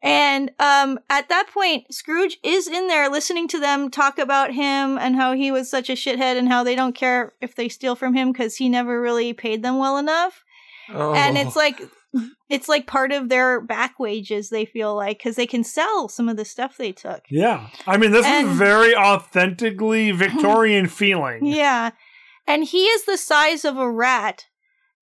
[0.03, 4.99] and um at that point scrooge is in there listening to them talk about him
[4.99, 7.95] and how he was such a shithead and how they don't care if they steal
[7.97, 10.45] from him because he never really paid them well enough
[10.91, 11.15] Oh.
[11.15, 11.81] and it's like
[12.49, 16.29] it's like part of their back wages they feel like because they can sell some
[16.29, 17.69] of the stuff they took Yeah.
[17.87, 21.45] I mean, this And- is very authentically Victorian feeling.
[21.47, 21.91] yeah
[22.47, 24.47] and he is the size of a rat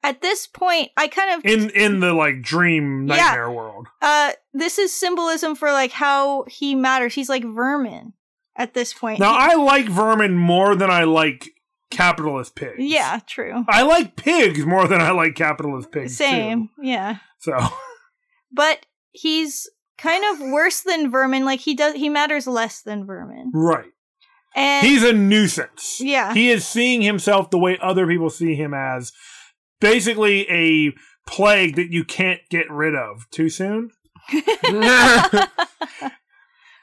[0.02, 3.16] at this point i kind of In in the like dream Yeah.
[3.16, 3.86] nightmare world.
[4.02, 8.12] uh this is symbolism for like how he matters he's like vermin
[8.56, 11.50] at this point Now He- I like vermin more than I like
[11.90, 12.74] capitalist pigs.
[12.78, 16.12] yeah true I like pigs more than I like capitalist pigs.
[16.18, 16.24] too.
[16.24, 17.56] same yeah So
[18.52, 19.68] but he's
[19.98, 23.92] kind of worse than vermin like he does he matters less than vermin right.
[24.56, 26.00] and He's a nuisance.
[26.00, 29.12] yeah He is seeing himself the way other people see him as
[29.80, 30.92] basically a
[31.28, 33.90] plague that you can't get rid of too soon.
[34.30, 35.48] I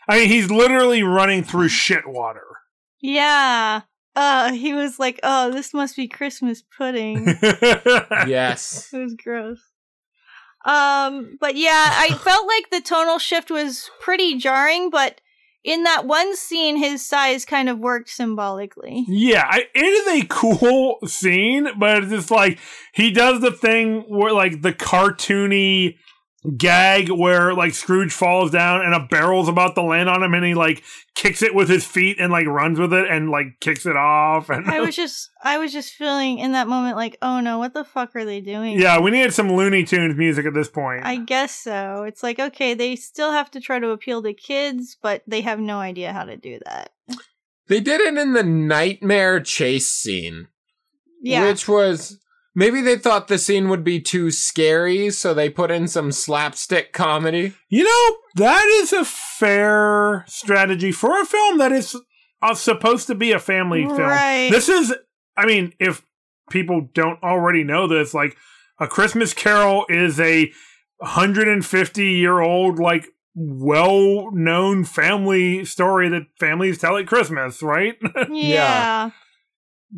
[0.10, 2.46] mean, he's literally running through shit water.
[3.02, 3.82] yeah
[4.16, 7.26] uh he was like oh this must be christmas pudding
[8.28, 8.90] yes.
[8.94, 9.60] It was gross.
[10.66, 15.22] Um, but yeah, I felt like the tonal shift was pretty jarring, but
[15.64, 19.06] in that one scene, his size kind of worked symbolically.
[19.08, 22.60] yeah, I, it is a cool scene, but it's just like
[22.94, 25.98] he does the thing where like the cartoony
[26.58, 30.44] gag where like Scrooge falls down and a barrel's about to land on him and
[30.44, 30.82] he like
[31.14, 34.50] kicks it with his feet and like runs with it and like kicks it off
[34.50, 37.76] and I was just, I was just feeling in that moment like, oh no, what
[37.76, 38.80] the fuck are they doing?
[38.80, 41.06] yeah, we needed some Looney Tunes music at this point.
[41.06, 42.04] I guess so.
[42.08, 45.60] It's like, okay, they still have to try to appeal to kids, but they have
[45.60, 46.92] no idea how to do that.
[47.68, 50.48] They did it in the nightmare chase scene,
[51.22, 51.46] Yeah.
[51.48, 52.18] which was
[52.56, 56.94] maybe they thought the scene would be too scary, so they put in some slapstick
[56.94, 57.54] comedy.
[57.70, 61.96] You know, that is a fair strategy for a film that is
[62.42, 64.00] uh, supposed to be a family film.
[64.00, 64.50] Right.
[64.52, 64.94] This is,
[65.38, 66.04] I mean, if
[66.50, 68.36] people don't already know this, like,
[68.80, 70.52] A Christmas Carol is a
[70.98, 77.96] 150 year old, like, well known family story that families tell at Christmas, right?
[78.30, 79.12] yeah.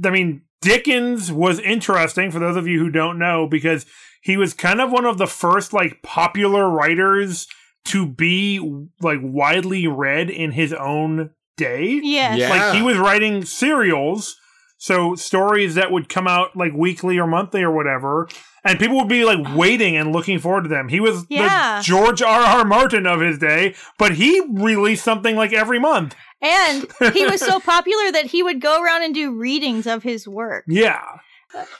[0.03, 3.85] I mean, Dickens was interesting for those of you who don't know because
[4.21, 7.47] he was kind of one of the first like popular writers
[7.85, 8.59] to be
[9.01, 11.99] like widely read in his own day.
[12.01, 12.37] Yes.
[12.39, 12.49] Yeah.
[12.49, 14.37] Like he was writing serials,
[14.77, 18.27] so stories that would come out like weekly or monthly or whatever,
[18.63, 20.87] and people would be like waiting and looking forward to them.
[20.87, 21.79] He was Yeah.
[21.79, 22.41] the George R.
[22.41, 22.65] R.
[22.65, 26.15] Martin of his day, but he released something like every month.
[26.43, 30.27] And he was so popular that he would go around and do readings of his
[30.27, 30.65] work.
[30.67, 31.19] Yeah.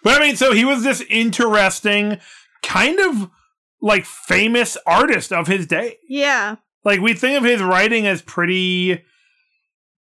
[0.04, 2.20] But I mean, so he was this interesting,
[2.62, 3.30] kind of
[3.82, 5.98] like famous artist of his day.
[6.08, 6.56] Yeah.
[6.86, 9.04] Like we think of his writing as pretty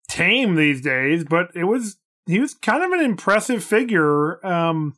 [0.09, 1.97] tame these days, but it was
[2.27, 4.95] he was kind of an impressive figure um,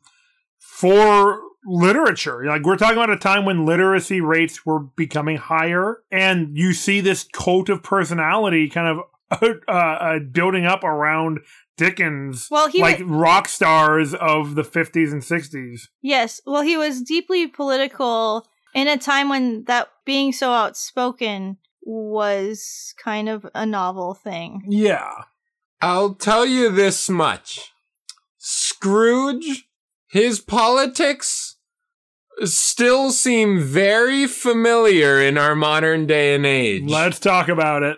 [0.59, 2.45] for literature.
[2.45, 7.01] Like we're talking about a time when literacy rates were becoming higher, and you see
[7.01, 9.05] this cult of personality kind of
[9.41, 11.39] uh, uh, building up around
[11.77, 15.81] Dickens, Well, he like wa- rock stars of the 50s and 60s.
[16.01, 22.93] yes, well, he was deeply political in a time when that being so outspoken was
[23.03, 24.61] kind of a novel thing.
[24.67, 25.11] Yeah.
[25.81, 27.71] I'll tell you this much.
[28.37, 29.67] Scrooge,
[30.07, 31.57] his politics
[32.43, 36.89] still seem very familiar in our modern day and age.
[36.89, 37.97] Let's talk about it.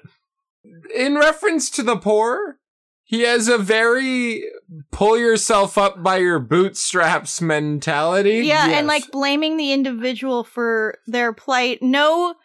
[0.95, 2.59] In reference to the poor,
[3.03, 4.43] he has a very
[4.91, 8.45] pull yourself up by your bootstraps mentality.
[8.45, 8.77] Yeah, Yes.
[8.79, 11.81] and like blaming the individual for their plight.
[11.81, 12.35] No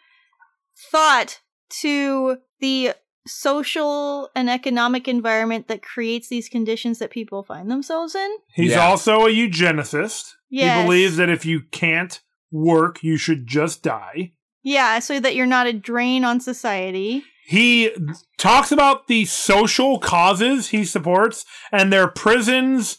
[0.91, 1.39] thought
[1.81, 2.93] to the
[3.25, 8.29] social and economic environment that creates these conditions that people find themselves in.
[8.53, 8.85] He's Yeah.
[8.85, 10.33] also a eugenicist.
[10.49, 10.77] Yes.
[10.77, 12.19] He believes that if you can't
[12.51, 14.33] work, you should just die.
[14.61, 17.23] Yeah, so that you're not a drain on society.
[17.45, 17.91] He
[18.37, 22.97] talks about the social causes he supports and their prisons,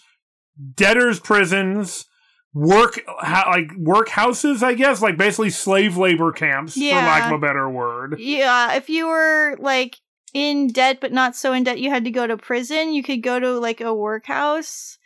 [0.76, 2.06] debtors' prisons,
[2.54, 7.38] work ha- like workhouses, I guess, like basically slave labor camps, for lack of a
[7.38, 8.20] better word.
[8.20, 9.96] Yeah, if you were like
[10.32, 13.22] in debt but not so in debt you had to go to prison, you could
[13.22, 14.98] go to like a workhouse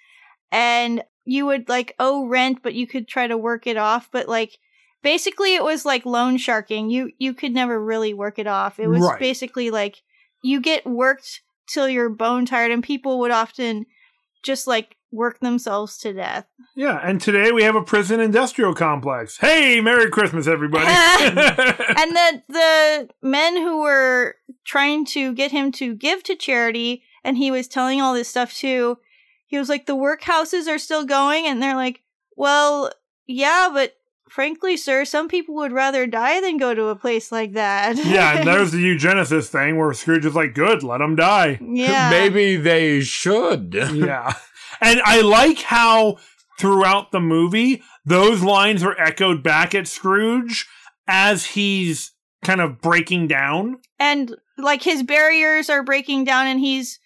[0.50, 4.28] and you would like owe rent but you could try to work it off, but
[4.28, 4.58] like
[5.02, 6.90] basically it was like loan sharking.
[6.90, 8.78] You you could never really work it off.
[8.78, 9.18] It was Right.
[9.18, 10.02] basically like
[10.42, 13.86] you get worked till you're bone tired and people would often
[14.42, 16.46] just like work themselves to death.
[16.76, 19.38] Yeah, and today we have a prison industrial complex.
[19.38, 20.86] Hey, Merry Christmas, everybody!
[20.88, 24.36] and the the men who were
[24.66, 28.54] trying to get him to give to charity and he was telling all this stuff
[28.54, 28.96] too
[29.46, 32.02] he was like the workhouses are still going and they're like
[32.36, 32.90] well
[33.26, 33.94] yeah but
[34.28, 38.38] frankly sir some people would rather die than go to a place like that yeah,
[38.38, 42.56] and there's the eugenicist thing where Scrooge is like, "Good, let them die." yeah Maybe
[42.56, 43.74] they should.
[43.74, 44.34] yeah.
[44.80, 46.18] And I like how
[46.60, 50.68] throughout the movie, those lines are echoed back at Scrooge
[51.08, 52.12] as he's
[52.44, 53.78] kind of breaking down.
[53.98, 57.00] and like his barriers are breaking down and he's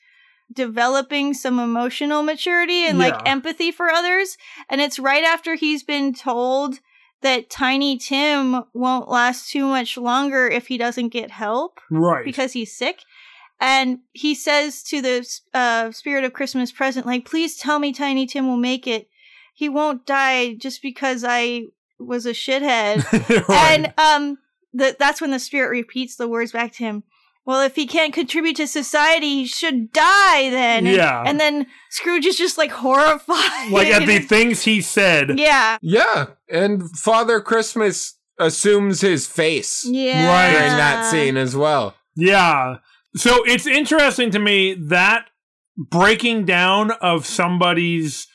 [0.52, 4.36] developing some emotional maturity and like empathy for others
[4.68, 6.80] and it's right after he's been told
[7.22, 12.24] that tiny tim won't last too much longer if he doesn't get help Right.
[12.24, 13.00] because he's sick
[13.60, 18.26] and he says to the uh, spirit of christmas present like please tell me tiny
[18.26, 19.08] tim will make it
[19.54, 21.62] he won't die just because i
[21.98, 23.04] was a shithead
[23.48, 23.78] Right.
[23.78, 24.38] and um,
[24.72, 27.04] the, that's when the spirit repeats the words back to him.
[27.45, 30.86] Well, if he can't contribute to society, he should die then.
[30.86, 31.24] And- Yeah.
[31.26, 33.70] And, then Scrooge is just like horrified.
[33.72, 35.38] like at the things he said.
[35.38, 35.76] yeah.
[35.82, 40.26] Yeah, and Father Christmas assumes his face Yeah.
[40.28, 40.53] Right.
[40.53, 41.95] during that scene as well.
[42.16, 42.76] Yeah.
[43.16, 45.26] So it's interesting to me that
[45.76, 48.26] breaking down of somebody's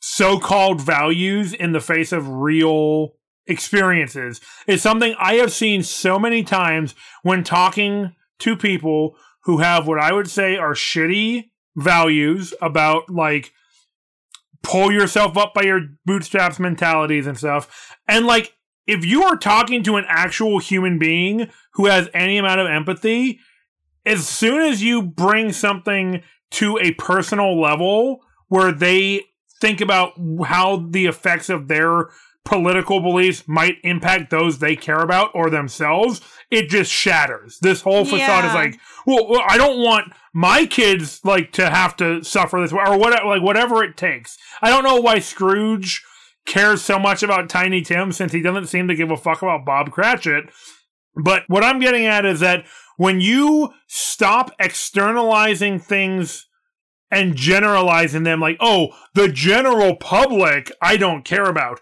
[0.00, 3.14] so-called values in the face of real
[3.46, 9.86] experiences is something I have seen so many times when talking to people who have
[9.86, 13.52] what I would say are shitty values about like
[14.62, 17.96] pull yourself up by your bootstraps mentalities and stuff.
[18.06, 18.54] And like
[18.86, 23.38] if you are talking to an actual human being who has any amount of empathy,
[24.04, 26.22] as soon as you bring something
[26.52, 29.22] to a personal level where they
[29.60, 30.12] think about
[30.46, 32.08] how the effects of their
[32.48, 37.58] political beliefs might impact those they care about or themselves, it just shatters.
[37.60, 41.94] This whole facade is like, well, well, I don't want my kids like to have
[41.98, 44.38] to suffer this way or what, like whatever it takes.
[44.62, 46.02] I don't know why Scrooge
[46.46, 49.66] cares so much about Tiny Tim since he doesn't seem to give a fuck about
[49.66, 50.50] Bob Cratchit.
[51.22, 52.64] But what I'm getting at is that
[52.96, 56.46] when you stop externalizing things
[57.10, 61.80] and generalizing them like, oh, the general public I don't care about.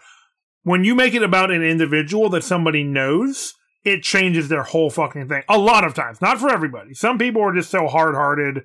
[0.67, 3.55] When you make it about an individual that somebody knows,
[3.85, 5.45] it changes their whole fucking thing.
[5.49, 6.21] A lot of times.
[6.21, 6.93] Not for everybody.
[6.93, 8.65] Some people are just so hard hearted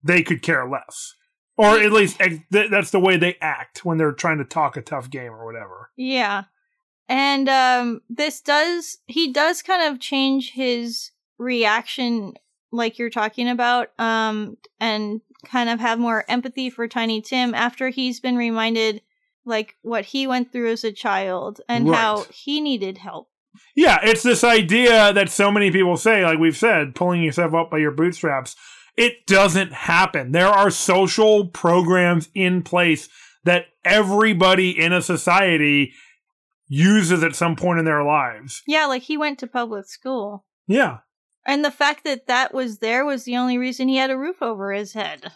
[0.00, 1.16] they could care less.
[1.56, 2.20] Or at least
[2.52, 5.90] that's the way they act when they're trying to talk a tough game or whatever.
[5.96, 6.44] Yeah.
[7.08, 12.34] And um this does he does kind of change his reaction
[12.70, 17.88] like you're talking about um and kind of have more empathy for Tiny Tim after
[17.88, 19.02] he's been reminded
[19.48, 23.28] like what he went through as a child and how he needed help.
[23.74, 27.70] Yeah, it's this idea that so many people say, like we've said, pulling yourself up
[27.70, 28.54] by your bootstraps.
[28.96, 30.32] It doesn't happen.
[30.32, 33.08] There are social programs in place
[33.44, 35.92] that everybody in a society
[36.66, 38.62] uses at some point in their lives.
[38.66, 40.44] Yeah, like he went to public school.
[40.66, 40.98] Yeah.
[41.46, 44.42] And the fact that that was there was the only reason he had a roof
[44.42, 45.32] over his head.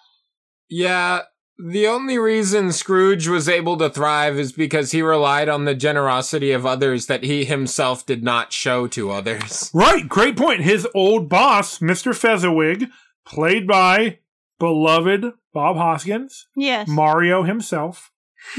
[0.68, 1.22] Yeah,
[1.64, 6.50] the only reason Scrooge was able to thrive is because he relied on the generosity
[6.52, 9.70] of others that he himself did not show to others.
[9.74, 10.08] Right.
[10.08, 10.62] Great point.
[10.62, 12.14] His old boss, Mr.
[12.16, 12.88] Fezziwig,
[13.24, 14.18] played by
[14.58, 16.88] beloved Bob Hoskins, Yes.
[16.88, 18.10] Mario himself.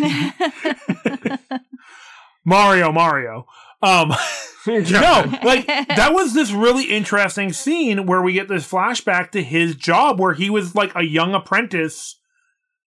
[2.45, 3.45] Mario, Mario.
[3.81, 4.13] Um,
[4.65, 9.75] no, like that was this really interesting scene where we get this flashback to his
[9.75, 12.19] job where he was like a young apprentice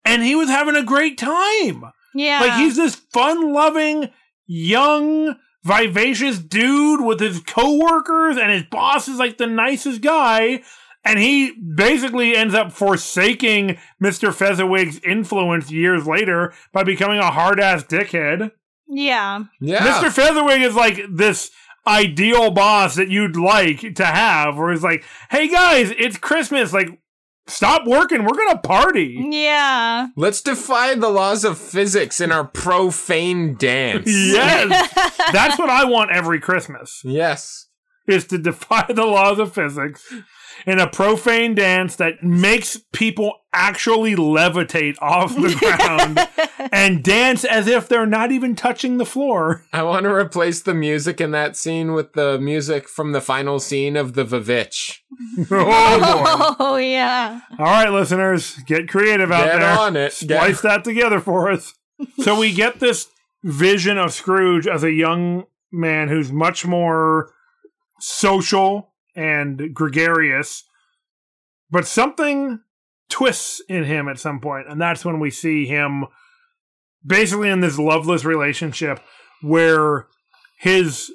[0.06, 1.84] and he was having a great time.
[2.14, 2.40] yeah.
[2.40, 4.10] Like he's this fun-loving,
[4.46, 10.62] young, vivacious dude with his coworkers, and his boss is like the nicest guy.
[11.08, 14.34] And he basically ends up forsaking Mr.
[14.34, 18.52] Fezziwig's influence years later by becoming a hard-ass dickhead.
[18.88, 19.44] yeah.
[19.62, 19.86] Yeah.
[20.02, 20.12] Mr.
[20.12, 21.52] Fezziwig is like this
[21.86, 26.74] ideal boss that you'd like to have, where he's like, hey guys, it's Christmas.
[26.74, 27.00] Like,
[27.48, 28.24] stop working.
[28.24, 29.18] We're going to party.
[29.30, 30.08] Yeah.
[30.16, 34.08] Let's defy the laws of physics in our profane dance.
[34.08, 34.92] yes.
[35.32, 37.68] That's what I want every Christmas, Yes.
[38.08, 40.04] is to defy the laws of physics
[40.66, 47.68] in a profane dance that makes people actually levitate off the ground and dance as
[47.68, 49.64] if they're not even touching the floor.
[49.72, 53.60] I want to replace the music in that scene with the music from the final
[53.60, 55.00] scene of the Vivitch.
[55.52, 56.56] oh.
[56.60, 57.42] Oh yeah.
[57.58, 59.80] All right, listeners, get creative out Get there.
[59.80, 60.14] on it.
[60.14, 61.74] Splice that together for us.
[62.20, 63.08] so we get this
[63.44, 67.32] vision of Scrooge as a young man who's much more
[68.00, 70.64] social and gregarious,
[71.70, 72.60] but something
[73.10, 76.06] twists in him at some point, and that's when we see him
[77.06, 79.00] basically in this loveless relationship
[79.42, 80.08] where
[80.60, 81.12] his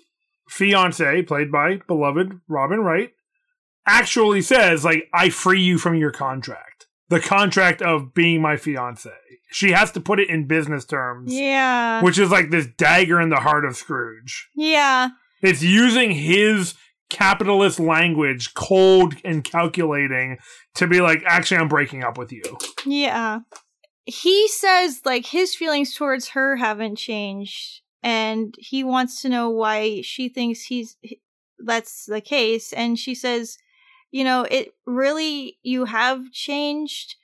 [0.48, 3.10] fiance, played by beloved Robin Wright,
[3.86, 6.86] actually says, like, I free you from your contract.
[7.08, 9.10] The contract of being my fiance.
[9.50, 12.02] She has to put it in business terms, Yeah.
[12.02, 14.48] which is like this dagger in the heart of Scrooge.
[14.54, 15.08] Yeah.
[15.42, 16.74] It's using his
[17.10, 20.38] capitalist language, cold and calculating,
[20.76, 22.42] to be like, actually, I'm breaking up with you.
[22.86, 23.40] Yeah.
[24.06, 30.00] He says like his feelings towards her haven't changed and he wants to know why
[30.02, 30.96] she thinks he's
[31.58, 33.58] that's the case and she says,
[34.10, 37.16] "You know, it really you have changed.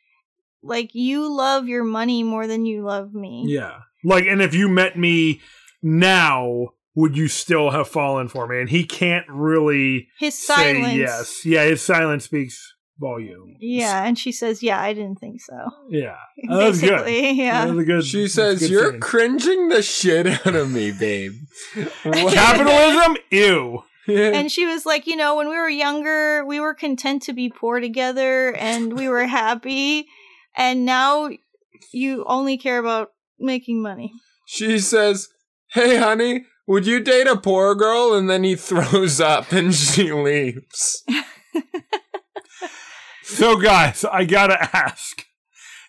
[0.62, 3.78] Like you love your money more than you love me." Yeah.
[4.04, 5.40] Like, and if you met me
[5.82, 8.58] now, would you still have fallen for me?
[8.60, 10.94] And he can't really His say silence.
[10.96, 11.46] yes.
[11.46, 13.54] Yeah, his silence speaks volume.
[13.60, 15.54] Yeah, and she says, "Yeah, I didn't think so."
[15.90, 16.16] Yeah.
[16.48, 17.36] Oh, that was good.
[17.36, 17.66] Yeah.
[17.66, 18.04] That was a good.
[18.04, 19.00] She says, good You're scene.
[19.00, 21.34] cringing the shit out of me, babe.
[22.04, 22.32] What?
[22.34, 23.16] capitalism.
[23.30, 23.82] Ew.
[24.08, 27.50] and she was like, you know, when we were younger, we were content to be
[27.50, 30.06] poor together and we were happy.
[30.56, 31.28] And now
[31.92, 34.12] you only care about making money.
[34.46, 35.28] she says,
[35.72, 38.14] Hey, honey, would you date a poor girl?
[38.14, 41.04] And then he throws up and she leaves.
[43.28, 45.26] So, guys, I gotta ask: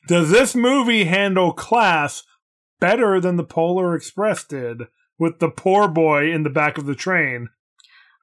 [0.08, 2.24] Does this movie handle class
[2.80, 4.88] better than the Polar Express did
[5.20, 7.50] with the poor boy in the back of the train?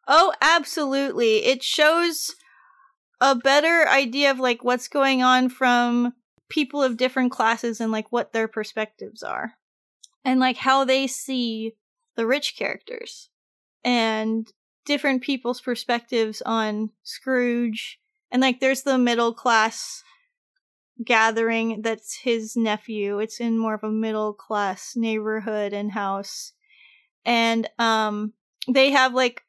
[0.09, 1.45] Oh, absolutely.
[1.45, 2.35] It shows
[3.21, 6.13] a better idea of like what's going on from
[6.49, 9.53] people of different classes and like what their perspectives are.
[10.25, 11.75] And like how they see
[12.17, 13.29] the rich characters
[13.85, 14.53] and
[14.85, 17.99] different people's perspectives on Scrooge.
[18.31, 20.03] And like there's the middle class
[21.05, 23.19] gathering that's his nephew.
[23.19, 26.53] It's in more of a middle class neighborhood and house.
[27.25, 28.33] And um
[28.69, 29.43] they have like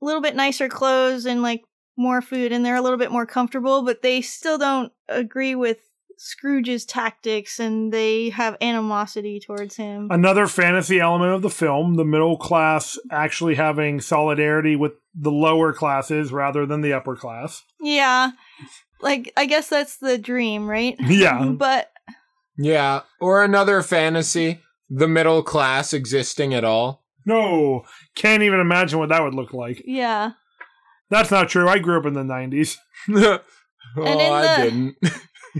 [0.00, 1.62] a little bit nicer clothes and like
[1.96, 5.78] more food and they're a little bit more comfortable, but they still don't agree with
[6.18, 10.08] Scrooge's tactics and they have animosity towards him.
[10.10, 15.72] Another fantasy element of the film: the middle class actually having solidarity with the lower
[15.72, 17.62] classes rather than the upper class.
[17.80, 18.30] yeah.
[19.00, 20.96] Like I guess that's the dream, right?
[20.98, 21.44] Yeah.
[21.56, 21.90] but
[22.56, 23.02] Yeah.
[23.20, 24.60] Or another fantasy,
[24.90, 27.04] the middle class existing at all.
[27.24, 27.84] No,
[28.16, 29.82] can't even imagine what that would look like.
[29.86, 30.32] yeah.
[31.10, 31.68] That's not true.
[31.68, 32.76] I grew up in the 90s.
[33.08, 33.38] oh,
[33.96, 34.96] And in I the- didn't.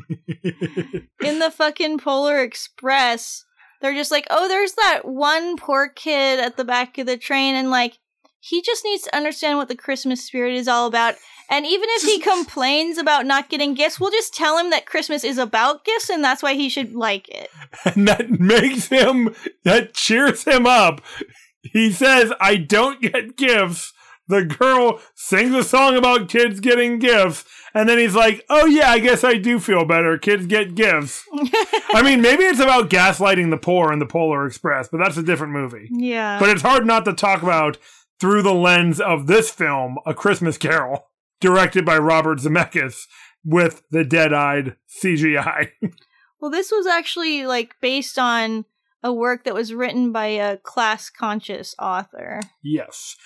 [1.25, 3.45] In the fucking Polar Express,
[3.81, 7.55] they're just like, "Oh, there's that one poor kid at the back of the train
[7.55, 7.99] and like
[8.41, 11.17] he just needs to understand what the Christmas spirit is all about.
[11.51, 15.25] And even if he complains about not getting gifts, we'll just tell him that Christmas
[15.25, 17.51] is about gifts and that's why he should like it.
[17.85, 19.35] And that makes him,
[19.65, 21.01] that cheers him up.
[21.63, 23.93] He says, I don't get gifts.
[24.29, 27.45] The girl sings a song about kids getting gifts.
[27.75, 30.17] And then he's like, oh yeah, I guess I do feel better.
[30.19, 31.25] Kids get gifts.
[31.93, 35.23] I mean, maybe it's about gaslighting the poor in the Polar Express, but that's a
[35.23, 35.89] different movie.
[35.91, 36.39] Yeah.
[36.39, 37.79] But it's hard not to talk about
[38.21, 41.09] through the lens of this film, A Christmas Carol,
[41.41, 43.07] directed by Robert Zemeckis
[43.45, 45.71] with the dead-eyed CGI.
[46.41, 48.65] well, this was actually like based on
[49.03, 52.41] a work that was written by a class conscious author.
[52.63, 53.17] yes.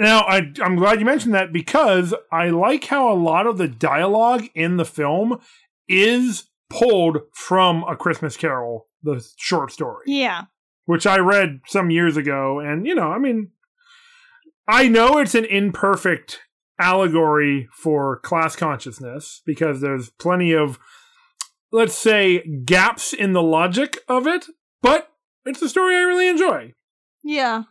[0.00, 3.68] Now, I, I'm glad you mentioned that because I like how a lot of the
[3.68, 5.38] dialogue in the film
[5.88, 10.04] is pulled from A Christmas Carol, the short story.
[10.06, 10.44] Yeah.
[10.86, 12.58] which I read some years ago.
[12.60, 13.50] And, you know, I mean,
[14.66, 16.40] I know it's an imperfect
[16.80, 20.78] allegory for class consciousness because there's plenty of,
[21.72, 24.46] let's say, gaps in the logic of it,
[24.80, 25.10] but
[25.44, 26.72] it's a story I really enjoy.
[27.22, 27.64] Yeah.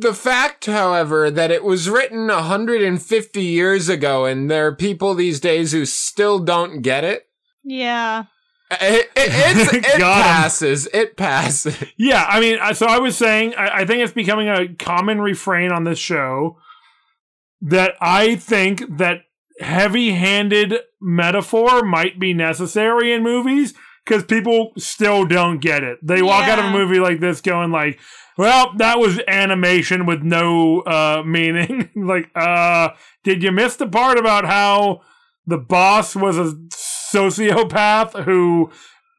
[0.00, 5.38] The fact, however, that it was written 150 years ago and there are people these
[5.40, 7.26] days who still don't get it,
[7.62, 8.24] Yeah.
[8.72, 10.22] it, it, it's, it Got 'em.
[10.24, 10.88] passes.
[10.92, 11.76] It passes.
[11.96, 15.70] Yeah, I mean, so I was saying, I, I think it's becoming a common refrain
[15.70, 16.58] on this show
[17.60, 19.22] that I think that
[19.60, 23.74] heavy handed metaphor might be necessary in movies
[24.08, 25.98] because people still don't get it.
[26.02, 28.00] They walk out of a movie like this going like,
[28.38, 31.90] well, that was animation with no uh, meaning.
[31.96, 32.90] like, uh,
[33.22, 35.02] did you miss the part about how
[35.46, 38.70] the boss was a sociopath who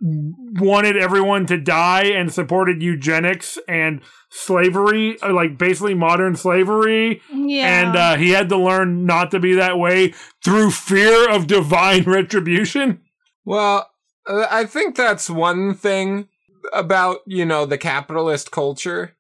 [0.01, 7.21] wanted everyone to die and supported eugenics and slavery, uh, like basically modern slavery.
[7.31, 7.81] Yeah.
[7.81, 10.13] And uh, he had to learn not to be that way
[10.43, 13.01] through fear of divine retribution.
[13.43, 13.89] Well,
[14.29, 16.27] Uh, I think that's one thing
[16.71, 19.15] about, you know, the capitalist culture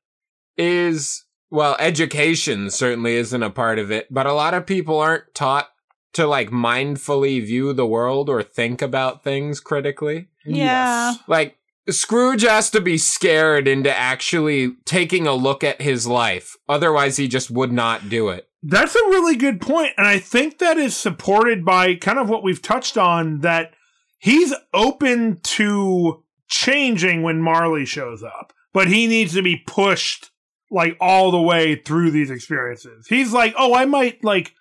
[0.57, 5.33] is, well, education certainly isn't a part of it, but a lot of people aren't
[5.33, 5.69] taught
[6.13, 10.27] to like mindfully view the world or think about things critically.
[10.45, 11.15] Yeah.
[11.27, 11.55] Like,
[11.89, 16.55] Scrooge has to be scared into actually taking a look at his life.
[16.67, 18.47] Otherwise, he just would not do it.
[18.61, 22.43] That's a really good point, and I think that is supported by kind of what
[22.43, 23.73] we've touched on that
[24.19, 30.31] he's open to changing when Marley shows up, but he needs to be pushed
[30.71, 33.07] like all the way through these experiences.
[33.07, 34.53] He's like, "Oh, I might like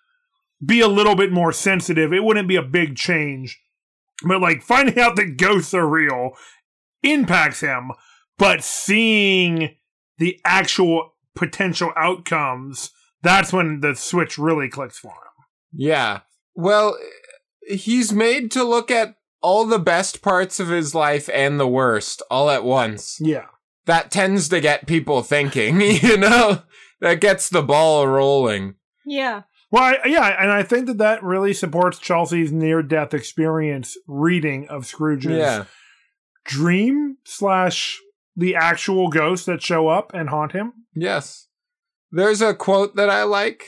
[0.64, 2.12] be a little bit more sensitive.
[2.12, 3.60] It wouldn't be a big change."
[4.26, 6.30] But like finding out that ghosts are real
[7.02, 7.92] impacts him,
[8.38, 9.76] but seeing
[10.18, 12.90] the actual potential outcomes
[13.22, 15.44] that's when the switch really clicks for him.
[15.72, 16.20] Yeah.
[16.54, 16.96] Well,
[17.66, 22.22] he's made to look at all the best parts of his life and the worst
[22.30, 23.18] all at once.
[23.20, 23.46] Yeah.
[23.86, 26.62] That tends to get people thinking, you know?
[27.00, 28.74] That gets the ball rolling.
[29.06, 29.42] Yeah.
[29.70, 34.86] Well, I, yeah, and I think that that really supports Chelsea's near-death experience reading of
[34.86, 35.64] Scrooge's Yeah.
[36.44, 38.00] dream slash
[38.36, 40.72] the actual ghosts that show up and haunt him.
[40.94, 41.48] Yes.
[42.10, 43.64] There's a quote that I like.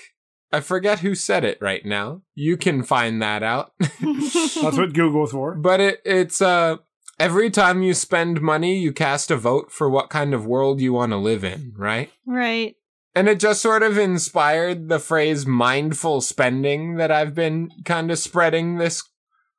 [0.53, 2.23] I forget who said it right now.
[2.35, 3.73] You can find that out.
[4.01, 5.55] That's what Google's for.
[5.55, 6.77] but it it's uh
[7.19, 10.93] every time you spend money, you cast a vote for what kind of world you
[10.93, 12.11] want to live in, right?
[12.27, 12.75] right.
[13.15, 18.19] And it just sort of inspired the phrase mindful spending that I've been kind of
[18.19, 19.03] spreading this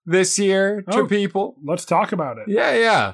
[0.05, 1.07] this year to Oh.
[1.07, 1.55] people.
[1.63, 2.45] Let's talk about it.
[2.47, 3.13] Yeah, yeah.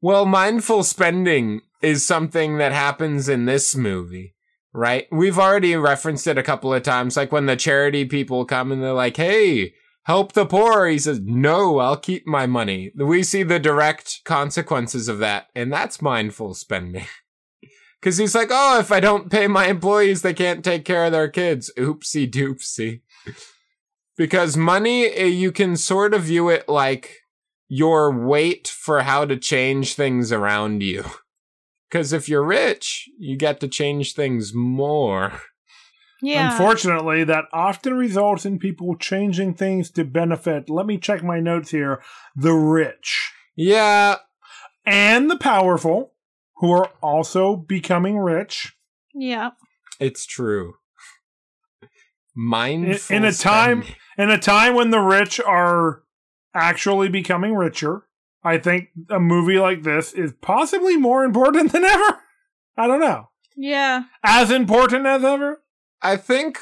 [0.00, 4.34] Well, mindful spending is something that happens in this movie,
[4.78, 5.08] right?
[5.10, 8.82] We've already referenced it a couple of times, like when the charity people come and
[8.82, 9.74] they're like, hey,
[10.04, 10.86] help the poor.
[10.86, 12.92] He says, no, I'll keep my money.
[12.96, 17.06] We see the direct consequences of that, and that's mindful spending.
[18.00, 21.10] Because he's like, oh, if I don't pay my employees, they can't take care of
[21.10, 21.72] their kids.
[21.76, 23.00] Oopsie doopsie.
[24.16, 27.16] because money, eh, you can sort of view it like
[27.66, 31.04] your weight for how to change things around you.
[31.90, 35.32] Because if you're rich, you get to change things more.
[36.20, 36.50] Yeah.
[36.50, 41.70] Unfortunately, that often results in people changing things to benefit, let me check my notes
[41.70, 42.02] here,
[42.34, 44.16] the rich Yeah,
[44.84, 46.12] and the powerful,
[46.56, 48.76] who are also becoming rich.
[49.14, 49.50] yeah.
[50.00, 50.74] it's true.
[52.36, 53.96] In, in a time spending.
[54.16, 56.02] in a time when the rich are
[56.54, 58.07] actually becoming richer,
[58.42, 62.20] I think a movie like this is possibly more important than ever.
[62.76, 63.28] I don't know.
[63.56, 64.04] Yeah.
[64.22, 65.62] As important as ever?
[66.00, 66.58] I think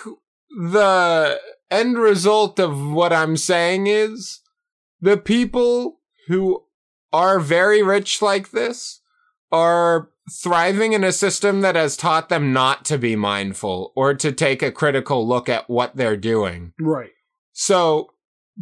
[0.51, 1.39] the
[1.71, 4.41] end result of what I'm saying is
[5.01, 6.65] the people who
[7.13, 9.01] are very rich like this
[9.53, 14.33] are thriving in a system that has taught them not to be mindful or to
[14.33, 16.73] take a critical look at what they're doing.
[16.81, 17.11] Right.
[17.53, 18.11] So,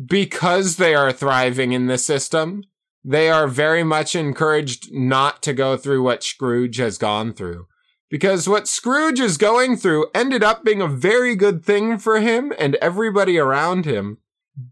[0.06, 2.64] because they are thriving in the system,
[3.04, 7.66] they are very much encouraged not to go through what Scrooge has gone through.
[8.10, 12.52] Because what Scrooge is going through ended up being a very good thing for him
[12.58, 14.18] and everybody around him.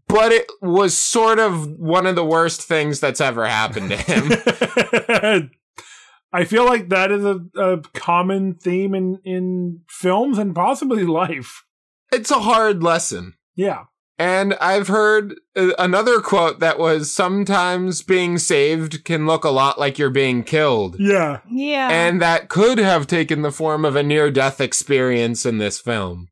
[0.07, 5.51] But it was sort of one of the worst things that's ever happened to him.
[6.33, 11.63] I feel like that is a, a common theme in, in films and possibly life.
[12.11, 13.33] it's a hard lesson.
[13.55, 13.83] Yeah.
[14.19, 19.79] And I've heard uh, another quote that was sometimes being saved can look a lot
[19.79, 20.97] like you're being killed.
[20.99, 21.39] Yeah.
[21.49, 21.89] Yeah.
[21.89, 26.29] And that could have taken the form of a near death experience in this film.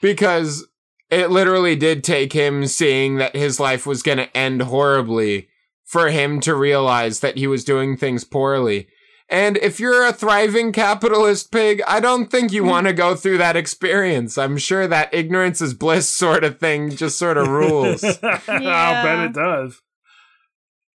[0.00, 0.66] Because
[1.10, 5.48] it literally did take him seeing that his life was going to end horribly
[5.84, 8.86] for him to realize that he was doing things poorly.
[9.30, 12.68] And if you're a thriving capitalist pig, I don't think you hmm.
[12.68, 14.36] want to go through that experience.
[14.36, 18.02] I'm sure that ignorance is bliss sort of thing just sort of rules.
[18.24, 19.80] I'll bet it does.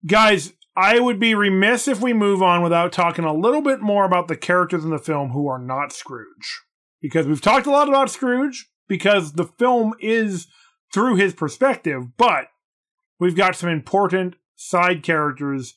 [0.05, 4.05] Guys, I would be remiss if we move on without talking a little bit more
[4.05, 6.63] about the characters in the film who are not Scrooge.
[7.01, 10.47] Because we've talked a lot about Scrooge, because the film is
[10.93, 12.47] through his perspective, but
[13.19, 15.75] we've got some important side characters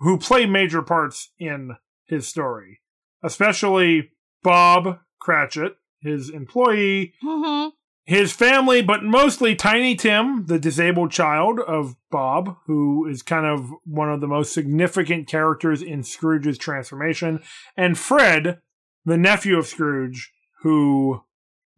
[0.00, 1.76] who play major parts in
[2.06, 2.80] his story,
[3.22, 4.10] especially
[4.42, 7.68] Bob Cratchit, his employee, hmm
[8.06, 13.70] his family, but mostly Tiny Tim, the disabled child of Bob, who is kind of
[13.84, 17.40] one of the most significant characters in Scrooge's transformation,
[17.76, 18.58] and Fred,
[19.04, 20.32] the nephew of Scrooge,
[20.62, 21.20] who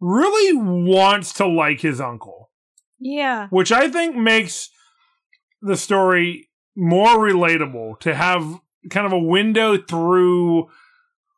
[0.00, 2.50] really wants to like his uncle,
[2.98, 3.48] Yeah.
[3.50, 4.70] which I think makes
[5.60, 8.60] the story more relatable to have
[8.90, 10.68] kind of a window through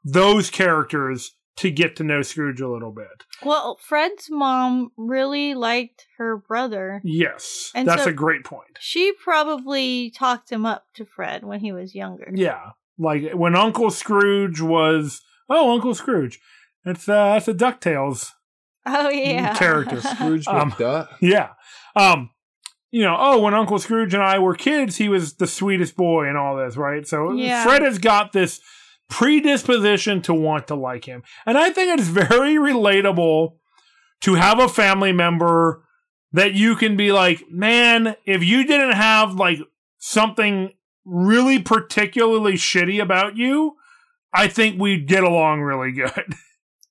[0.04, 3.24] those characters to get to know Scrooge a little bit.
[3.44, 7.00] Well, Fred's mom really liked her brother.
[7.04, 8.76] Yes, And that's so- a great point.
[8.80, 12.28] She probably talked him up to Fred when he was younger.
[12.34, 16.40] Yeah, like when Uncle Scrooge was oh Uncle Scrooge,
[16.84, 18.30] it's uh that's a Ducktales
[18.86, 19.54] Oh yeah.
[19.54, 20.00] character.
[20.00, 21.08] Scrooge Um, McDuck.
[21.20, 21.50] yeah,
[21.96, 22.30] um,
[22.94, 26.28] you know oh when Uncle Scrooge and I were kids, he was the sweetest boy
[26.28, 27.06] and all this, right?
[27.06, 27.64] So Yeah.
[27.64, 28.60] Fred has got this
[29.10, 33.54] predisposition to want to like him, and I think it's very relatable
[34.22, 35.84] to have a family member
[36.32, 39.58] that you can be like, man, if you didn't have like
[39.98, 40.72] something
[41.04, 43.76] really particularly shitty about you,
[44.32, 46.34] I think we'd get along really good.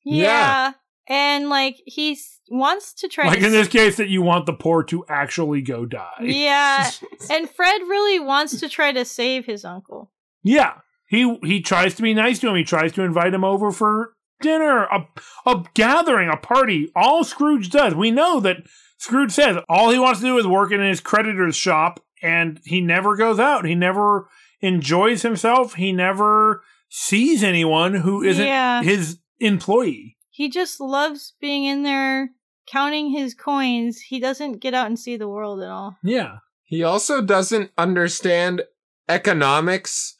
[0.05, 0.23] Yeah.
[0.25, 0.71] Yeah.
[1.07, 4.45] And like he s- wants to try like to in this case, that you want
[4.45, 6.21] the poor to actually go die.
[6.21, 6.89] Yeah.
[7.29, 10.11] and Fred really wants to try to save his uncle.
[10.43, 10.75] Yeah.
[11.07, 12.55] He he tries to be nice to him.
[12.55, 15.07] He tries to invite him over for dinner, a,
[15.45, 16.91] a gathering, a party.
[16.95, 17.95] All Scrooge does.
[17.95, 18.57] We know that
[18.97, 22.81] Scrooge says all he wants to do is work in his creditor's shop and he
[22.81, 23.65] never goes out.
[23.65, 24.29] He never
[24.61, 25.75] enjoys himself.
[25.75, 28.81] He never sees anyone who isn't Yeah.
[28.83, 30.17] his employee.
[30.29, 32.31] He just loves being in there
[32.67, 33.99] counting his coins.
[33.99, 35.97] He doesn't get out and see the world at all.
[36.03, 36.37] Yeah.
[36.63, 38.63] He also doesn't understand
[39.09, 40.15] economics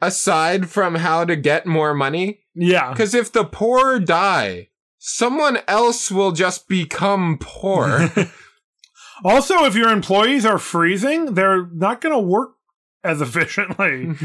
[0.00, 2.40] aside from how to get more money.
[2.54, 2.90] Yeah.
[2.92, 4.68] Because if the poor die,
[4.98, 8.10] someone else will just become poor.
[9.24, 12.50] Also, if your employees are freezing, they're not going to work
[13.02, 14.10] as efficiently.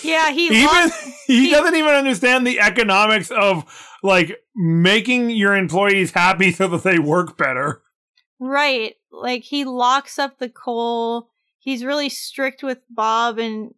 [0.00, 3.64] Yeah, he even lost he he- doesn't even understand the economics of
[4.02, 7.82] like making your employees happy so that they work better.
[8.38, 8.96] right.
[9.10, 11.28] Like he locks up the coal.
[11.58, 13.74] He's really strict with Bob and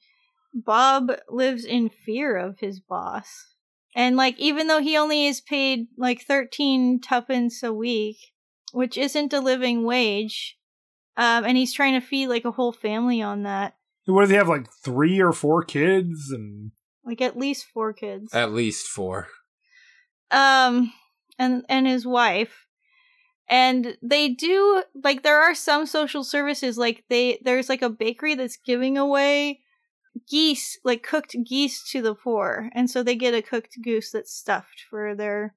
[0.55, 3.55] Bob lives in fear of his boss.
[3.97, 8.17] And like even though he only is paid like 13 tuppence a week,
[8.73, 10.57] which isn't a living wage,
[11.17, 13.77] um, and he's trying to feed like a whole family on that.
[14.07, 14.49] What does he have?
[14.49, 16.73] Like three or four kids, and
[17.05, 18.35] Like at least four kids.
[18.35, 19.29] At least four.
[20.31, 20.93] Um
[21.39, 22.67] and and his wife.
[23.49, 28.35] And they do like there are some social services like they there's like a bakery
[28.35, 29.61] that's giving away
[30.29, 32.71] geese like cooked geese to the poor.
[32.73, 35.55] And so they get a cooked goose that's stuffed for their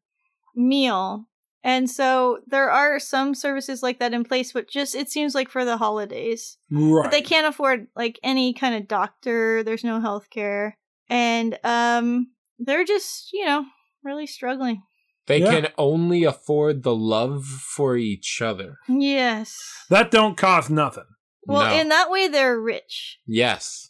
[0.56, 1.28] meal.
[1.64, 5.50] And so there are some services like that in place but just it seems like
[5.50, 6.58] for the holidays.
[6.70, 7.04] Right?
[7.04, 9.64] but they can't afford like any kind of doctor.
[9.64, 10.78] There's no health care
[11.10, 12.28] and um
[12.60, 13.66] they're just you know
[14.08, 14.82] really struggling
[15.28, 15.52] They Yeah.
[15.52, 18.78] can only afford the love for each other.
[18.88, 19.54] Yes.
[19.90, 21.04] That don't cost nothing.
[21.46, 21.80] Well, No.
[21.82, 23.20] in that way, they're rich.
[23.28, 23.90] yes.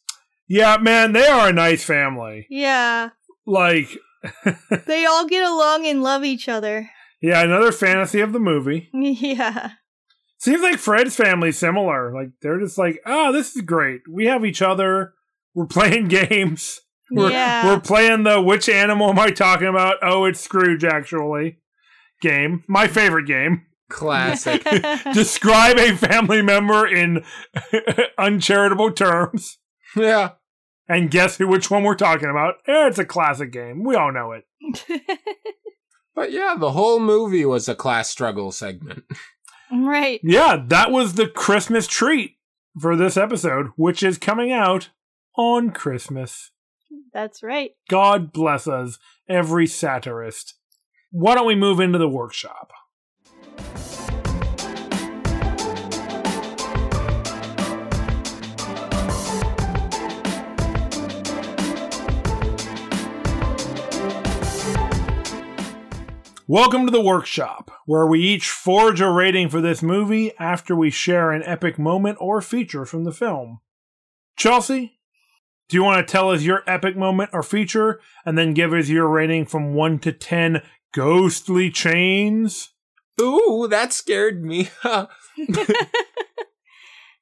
[0.50, 2.48] Yeah, man, they are a nice family.
[2.50, 3.10] Yeah.
[3.46, 3.90] Like,
[4.88, 6.90] They all get along and love each other.
[7.22, 8.90] yeah, another fantasy of the movie.
[8.94, 9.72] Yeah.
[10.40, 12.14] Seems like Fred's family similar.
[12.14, 14.02] Like, they're just like, oh, this is great.
[14.12, 15.14] We have each other.
[15.54, 16.80] We're playing games.
[17.12, 17.66] We're, yeah.
[17.66, 19.98] we're playing the which animal am I talking about?
[20.02, 21.60] Oh, it's Scrooge, actually.
[22.22, 22.64] Game.
[22.68, 23.66] My favorite game.
[23.90, 24.64] Classic.
[25.14, 27.24] Describe a family member in
[28.18, 29.58] uncharitable terms.
[29.96, 30.32] yeah.
[30.90, 32.56] And guess who which one we're talking about.
[32.66, 33.84] It's a classic game.
[33.84, 34.46] We all know it.
[36.18, 39.04] But yeah, the whole movie was a class struggle segment.
[39.72, 40.20] right.
[40.24, 42.38] Yeah, that was the Christmas treat
[42.82, 44.90] for this episode, which is coming out
[45.36, 46.50] on Christmas.
[47.18, 47.72] That's right.
[47.90, 50.54] God bless us, every satirist.
[51.10, 52.72] Why don't we move into the workshop?
[66.48, 70.92] Welcome to the workshop, where we each forge a rating for this movie after we
[70.92, 73.62] share an epic moment or feature from the film.
[74.36, 74.97] Chelsea,
[75.70, 78.90] do you want to tell us your epic moment or feature and then give us
[78.90, 80.62] your rating from 1 to 10
[80.94, 82.70] ghostly chains?
[83.20, 84.70] Ooh, that scared me.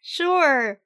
[0.07, 0.79] Sure.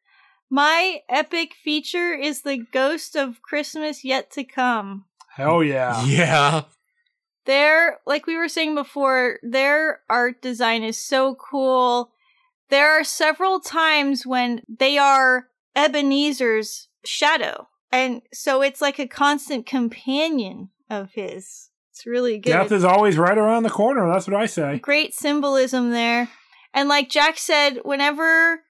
[0.50, 5.06] My epic feature is the ghost of Christmas yet to come.
[5.36, 6.02] Hell yeah.
[6.06, 6.64] yeah.
[7.46, 12.12] Their, like we were saying before, their art design is so cool.
[12.70, 17.68] There are several times when they are Ebenezer's shadow.
[17.92, 21.70] And so it's like a constant companion of his.
[21.92, 22.52] It's really good.
[22.52, 24.08] Death is always right around the corner.
[24.12, 24.80] That's what I say.
[24.80, 26.30] Great symbolism there.
[26.74, 28.62] And like Jack said, whenever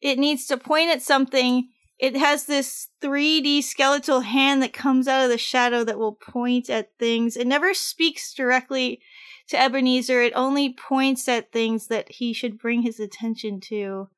[0.00, 1.68] it needs to point at something,
[1.98, 6.70] it has this 3D skeletal hand that comes out of the shadow that will point
[6.70, 7.36] at things.
[7.36, 9.00] It never speaks directly
[9.48, 14.08] to Ebenezer, it only points at things that he should bring his attention to.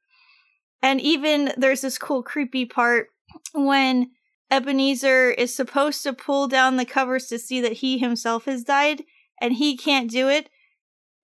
[0.83, 3.09] And even there's this cool, creepy part
[3.53, 4.11] when
[4.51, 9.05] Ebenezer is supposed to pull down the covers to see that he himself has died,
[9.41, 10.49] and he can't do it.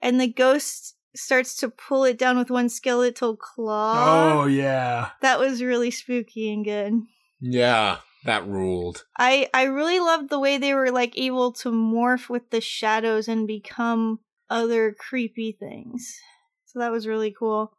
[0.00, 4.42] And the ghost starts to pull it down with one skeletal claw.
[4.42, 5.10] Oh, yeah.
[5.20, 6.92] That was really spooky and good.
[7.40, 9.04] Yeah, that ruled.
[9.16, 13.28] I I really loved the way they were like able to morph with the shadows
[13.28, 16.18] and become other creepy things.
[16.66, 17.72] So that was really cool.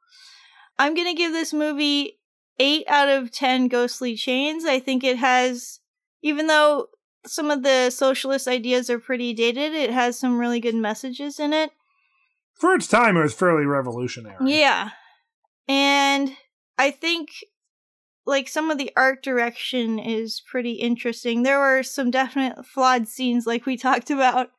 [0.77, 2.18] I'm going to give this movie
[2.59, 4.65] 8 out of 10 ghostly chains.
[4.65, 5.79] I think it has
[6.21, 6.87] even though
[7.25, 11.53] some of the socialist ideas are pretty dated, it has some really good messages in
[11.53, 11.71] it.
[12.59, 14.51] For its time, it was fairly revolutionary.
[14.51, 14.89] Yeah.
[15.67, 16.35] And
[16.77, 17.29] I think
[18.25, 21.43] like some of the art direction is pretty interesting.
[21.43, 24.51] There were some definite flawed scenes like we talked about.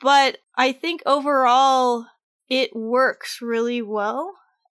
[0.00, 2.06] But I think overall
[2.48, 4.34] it works really well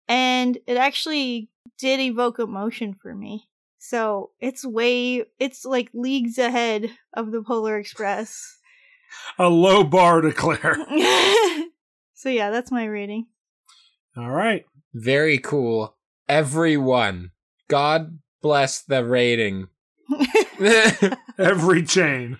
[0.08, 3.48] and it actually did evoke emotion for me.
[3.78, 8.58] So, it's way it's like leagues ahead of the Polar Express.
[9.38, 10.76] A low bar to clear.
[12.14, 13.26] so yeah, that's my rating.
[14.16, 14.64] All right.
[14.92, 15.96] Very cool.
[16.28, 17.30] Everyone.
[17.68, 19.68] God bless the rating.
[21.38, 22.38] Every chain.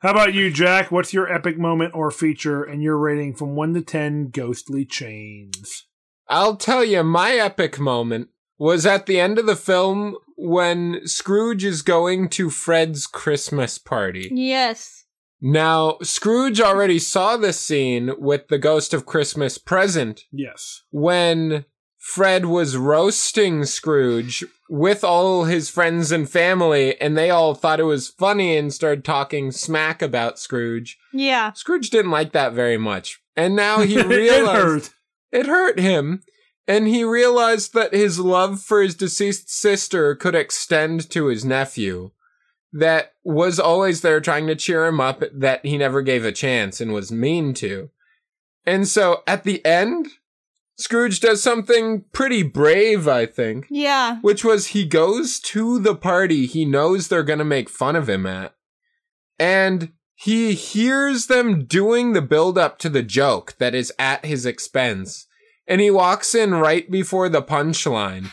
[0.00, 0.92] How about you, Jack?
[0.92, 5.86] What's your epic moment or feature and your rating from 1 to 10 ghostly chains?
[6.28, 11.64] I'll tell you, my epic moment was at the end of the film when Scrooge
[11.64, 14.30] is going to Fred's Christmas party.
[14.32, 15.04] yes.
[15.40, 20.82] Now, Scrooge already saw this scene with the Ghost of Christmas present Yes.
[20.90, 21.64] when
[21.96, 27.84] Fred was roasting Scrooge with all his friends and family, and they all thought it
[27.84, 30.98] was funny and started talking smack about Scrooge.
[31.12, 31.52] Yeah.
[31.52, 33.20] Scrooge didn't like that very much.
[33.36, 34.50] And now he it realized
[34.88, 34.90] hurt.
[35.32, 36.22] It hurt him.
[36.66, 42.10] And he realized that his love for his deceased sister could extend to his nephew,
[42.72, 46.78] that was always there trying to cheer him up, that he never gave a chance
[46.80, 47.88] and was mean to.
[48.66, 50.08] And so at the end,
[50.78, 54.18] Scrooge does something pretty brave, I think, Yeah.
[54.20, 58.08] which was he goes to the party he knows they're going to make fun of
[58.08, 58.54] him at.
[59.38, 64.44] And he hears them doing the build up to the joke that is at his
[64.44, 65.26] expense.
[65.66, 68.30] And he walks in right before the punchline.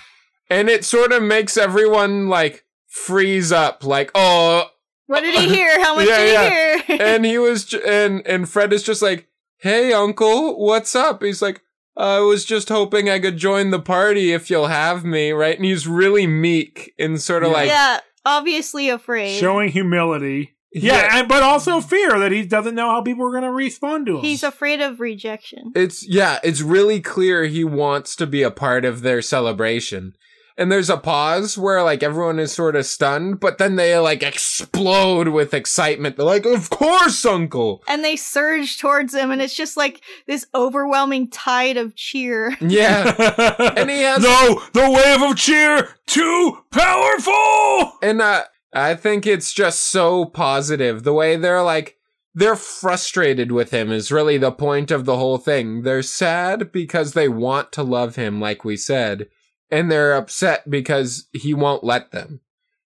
[0.49, 4.65] And it sort of makes everyone like freeze up, like, oh,
[5.07, 5.79] What did he hear?
[5.83, 6.77] How much Yeah, did yeah.
[6.79, 6.97] he hear?
[7.15, 9.27] and he was, j- and and Fred is just like,
[9.59, 11.61] "Hey, Uncle, what's up?" He's like,
[11.95, 15.65] "I was just hoping I could join the party if you'll have me, right?" And
[15.65, 17.55] he's really meek and sort of Yeah.
[17.55, 19.37] like, yeah, obviously afraid.
[19.39, 20.54] Showing humility.
[20.83, 24.05] Yeah, and, but also fear that he doesn't know how people are going to respond
[24.07, 24.21] to him.
[24.23, 25.71] He's afraid of rejection.
[25.75, 30.15] It's yeah, it's really clear he wants to be a part of their celebration.
[30.57, 34.23] And there's a pause where like everyone is sort of stunned, but then they like
[34.23, 36.15] explode with excitement.
[36.15, 40.45] They're like, "Of course, uncle." And they surge towards him, and it's just like this
[40.55, 42.55] overwhelming tide of cheer.
[42.61, 43.13] Yeah.
[43.77, 47.97] And he has- no, the wave of cheer too powerful.
[48.01, 48.43] And uh
[48.75, 51.03] I think it's just so positive.
[51.03, 51.97] The way they're like
[52.33, 55.83] they're frustrated with him is really the point of the whole thing.
[55.83, 59.29] They're sad because they want to love him like we said,
[59.71, 62.41] and they're upset because he won't let them.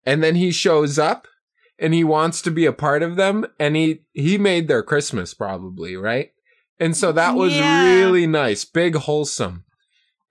[0.05, 1.29] And then he shows up
[1.79, 5.35] and he wants to be a part of them and he he made their Christmas
[5.35, 6.31] probably, right?
[6.81, 7.85] And so that was Yeah.
[7.85, 9.65] really nice, big wholesome.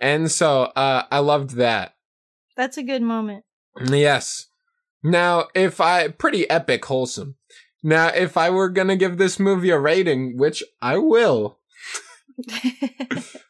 [0.01, 1.95] And so uh I loved that.
[2.57, 3.45] That's a good moment.
[3.85, 4.46] Yes.
[5.11, 7.35] Now, if I pretty epic wholesome.
[7.83, 11.59] Now, if I were gonna give this movie a rating, which I will,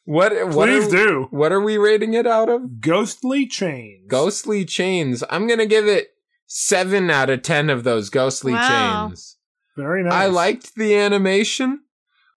[0.05, 1.27] what what Please are, do.
[1.31, 2.79] what are we rating it out of?
[2.81, 4.05] Ghostly chains.
[4.07, 5.23] Ghostly chains.
[5.29, 6.09] I'm gonna give it
[6.45, 9.07] seven out of ten of those ghostly Wow.
[9.07, 9.37] chains.
[9.75, 10.13] Very nice.
[10.13, 11.81] I liked the animation.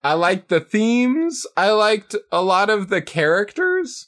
[0.03, 1.45] I liked the themes.
[1.55, 4.07] I liked a lot of the characters.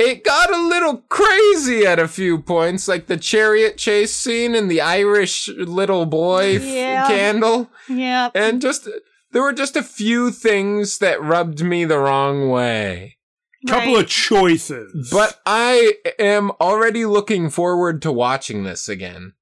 [0.00, 4.70] It got a little crazy at a few points, like the chariot chase scene and
[4.70, 7.06] the Irish little boy f- Yeah.
[7.06, 7.70] candle.
[7.88, 8.30] yeah.
[8.34, 8.88] And just,
[9.32, 13.18] there were just a few things that rubbed me the wrong way.
[13.68, 14.04] couple right.
[14.04, 15.10] of choices.
[15.12, 19.34] But I am already looking forward to watching this again.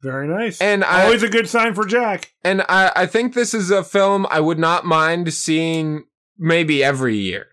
[0.00, 0.60] very nice.
[0.60, 2.30] And Always a good sign for Jack.
[2.44, 6.04] And I, I think this is a film I would not mind seeing
[6.38, 7.46] maybe every year.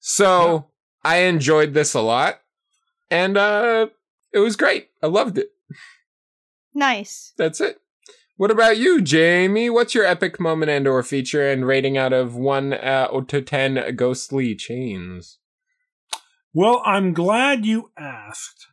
[0.00, 0.71] So
[1.04, 2.40] I enjoyed this a lot.
[3.10, 3.88] And uh
[4.32, 4.88] it was great.
[5.02, 5.50] I loved it.
[6.74, 7.32] nice.
[7.36, 7.78] That's it.
[8.36, 9.70] What about you, Jamie?
[9.70, 13.94] What's your epic moment and or feature and rating out of 1 uh, to 10
[13.94, 15.38] ghostly chains?
[16.54, 18.66] Well, I'm glad you asked.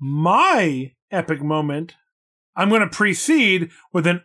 [0.00, 1.94] My epic moment,
[2.56, 4.22] I'm going to precede with an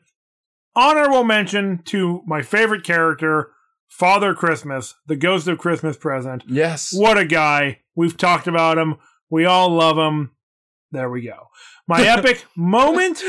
[0.75, 3.51] honorable mention to my favorite character,
[3.91, 6.43] Father Christmas, the ghost of Christmas present.
[6.47, 6.91] Yes.
[6.93, 7.79] What a guy.
[7.95, 8.95] We've talked about him.
[9.29, 10.31] We all love him.
[10.91, 11.47] There we go.
[11.87, 13.21] My epic moment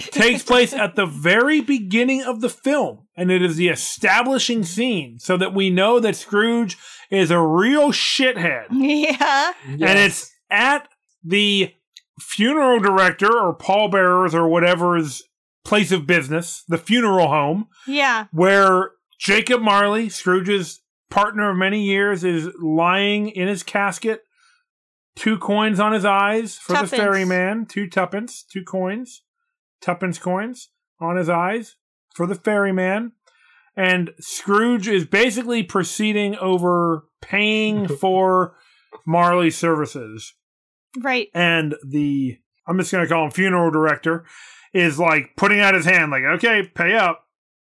[0.00, 5.18] takes place at the very beginning of the film, and it is the establishing scene
[5.18, 6.76] so that we know that Scrooge
[7.10, 8.66] is a real shithead.
[8.70, 9.52] Yeah.
[9.68, 10.88] And it's at
[11.24, 11.72] the
[12.20, 15.22] funeral director or pallbearers or whatever's
[15.64, 18.26] place of business, the funeral home, Yeah.
[18.32, 18.90] where
[19.22, 24.22] Jacob Marley, Scrooge's partner of many years, is lying in his casket,
[25.14, 26.90] two coins on his eyes for Tuppence.
[26.90, 29.22] the ferryman, two tuppence, two coins,
[29.80, 31.76] tuppence coins on his eyes
[32.14, 33.12] for the ferryman.
[33.76, 38.56] And Scrooge is basically proceeding over paying for
[39.06, 40.34] Marley's services
[41.00, 41.28] Right.
[41.32, 44.26] and the I'm just gonna call him funeral director
[44.74, 47.24] is like putting out his hand like okay pay up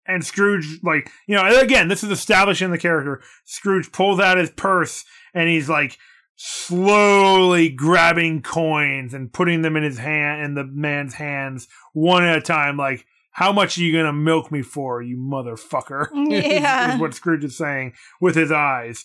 [0.06, 3.22] and Scrooge like you know again this is establishing the character.
[3.44, 5.98] Scrooge pulls out his purse and he's like
[6.36, 12.36] slowly grabbing coins and putting them in his hand in the man's hands one at
[12.36, 16.06] a time like how much are you gonna milk me for you motherfucker?
[16.32, 16.94] is- Yeah.
[16.94, 19.04] is what Scrooge is saying with his eyes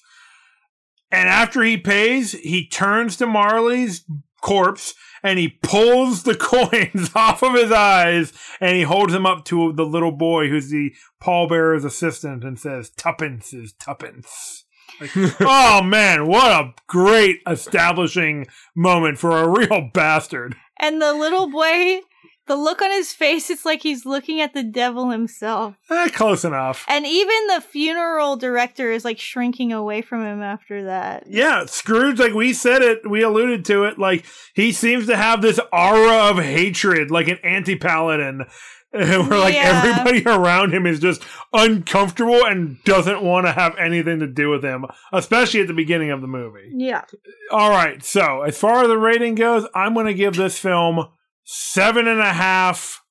[1.12, 4.06] and after he pays, he turns to Marley's
[4.42, 4.94] corpse
[5.24, 9.74] and he pulls the coins off of his eyes and he holds them up to
[9.74, 14.66] the little boy who's the pallbearer's assistant and says, Tuppence is tuppence.
[15.00, 20.56] Like, oh man, what a great establishing moment for a real bastard.
[20.80, 22.02] And the little boy,
[22.50, 25.76] the look on his face, it's like he's looking at the devil himself.
[25.90, 26.84] Eh, close enough.
[26.90, 31.24] And even the funeral director is like shrinking away from him after that.
[31.30, 35.42] Yeah, Scrooge, like we said it, we alluded to it, like he seems to have
[35.42, 38.46] this aura of hatred, like an anti paladin,
[38.92, 39.84] where like Yeah.
[39.86, 41.22] everybody around him is just
[41.54, 46.10] uncomfortable and doesn't want to have anything to do with him, especially at the beginning
[46.12, 46.72] of the movie.
[46.76, 47.04] Yeah.
[47.52, 51.06] All right, so as far as the rating goes, I'm going to give this film
[51.52, 53.04] seven and a half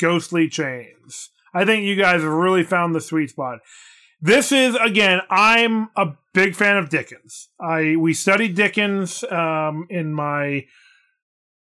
[0.00, 1.30] ghostly chains.
[1.54, 3.60] I think you guys have really found the sweet spot.
[4.20, 7.50] This is again, I'm a big fan of Dickens.
[7.60, 10.66] I we studied Dickens um, in my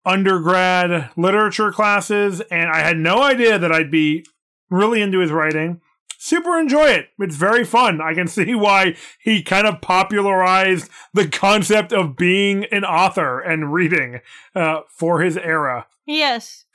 [0.05, 4.25] undergrad literature classes, and I had no idea that I'd be
[4.69, 5.81] really into his writing.
[6.17, 7.09] Super enjoy it.
[7.19, 8.01] It's very fun.
[8.01, 13.73] I can see why he kind of popularized the concept of being an author and
[13.73, 14.19] reading
[14.55, 15.87] uh, for his era.
[16.05, 16.65] Yes.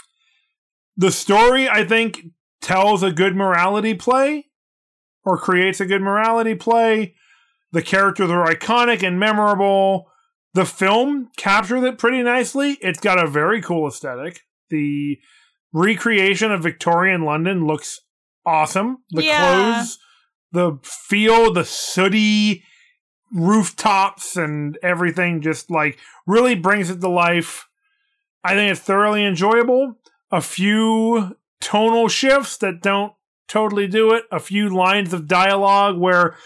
[0.97, 2.26] The story, I think,
[2.61, 4.47] tells a good morality play
[5.24, 7.14] or creates a good morality play.
[7.72, 10.11] The characters are iconic and memorable.
[10.55, 12.78] The film captures it pretty nicely.
[12.80, 14.41] It's got a very cool aesthetic.
[14.68, 15.18] The
[15.72, 18.01] recreation of Victorian London looks
[18.47, 18.99] awesome.
[19.11, 19.36] The Yeah.
[19.36, 19.99] clothes,
[20.53, 22.64] the feel, the sooty
[23.32, 27.68] rooftops and everything just like really brings it to life.
[28.43, 29.99] I think it's thoroughly enjoyable.
[30.30, 33.12] A few tonal shifts that don't
[33.49, 34.24] totally do it.
[34.32, 36.36] A few lines of dialogue where,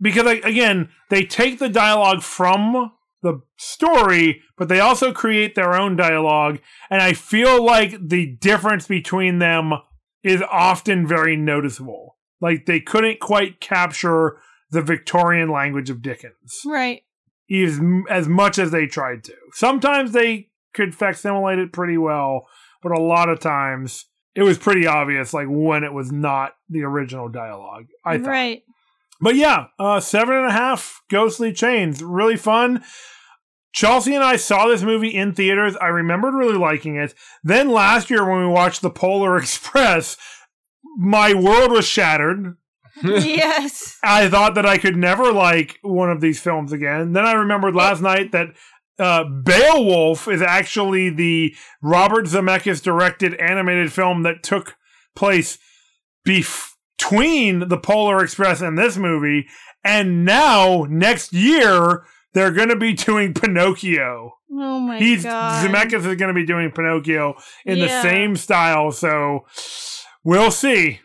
[0.00, 5.96] because again, they take the dialogue from the story, but they also create their own
[5.96, 6.58] dialogue.
[6.90, 9.72] And I feel like the difference between them
[10.24, 12.16] is often very noticeable.
[12.40, 14.38] Like they couldn't quite capture
[14.70, 17.02] the Victorian language of Dickens Right.
[17.52, 17.78] as,
[18.10, 19.34] as much as they tried to.
[19.52, 22.48] Sometimes they could facsimilate it pretty well,
[22.82, 26.82] but a lot of times it was pretty obvious, like when it was not the
[26.82, 27.86] original dialogue.
[28.04, 28.26] I thought.
[28.26, 28.62] Right.
[29.20, 32.82] But yeah, uh, seven and a half ghostly chains, really fun.
[33.74, 35.76] Chelsea and I saw this movie in theaters.
[35.80, 37.12] I remembered really liking it.
[37.42, 40.16] Then last year when we watched The Polar Express,
[40.96, 42.56] my world was shattered.
[43.02, 43.98] yes.
[44.04, 47.12] I thought that I could never like one of these films again.
[47.12, 48.54] Then I remembered last night that
[48.96, 54.76] uh, Beowulf is actually the Robert Zemeckis directed animated film that took
[55.16, 55.58] place
[56.24, 59.48] between The Polar Express and this movie.
[59.82, 62.04] And now, next year,
[62.34, 64.32] they're going to be doing Pinocchio.
[64.52, 65.64] Oh my He's god.
[65.64, 68.92] Zemeckis is going to be doing Pinocchio in the same style.
[68.92, 69.46] So
[70.22, 71.00] we'll see.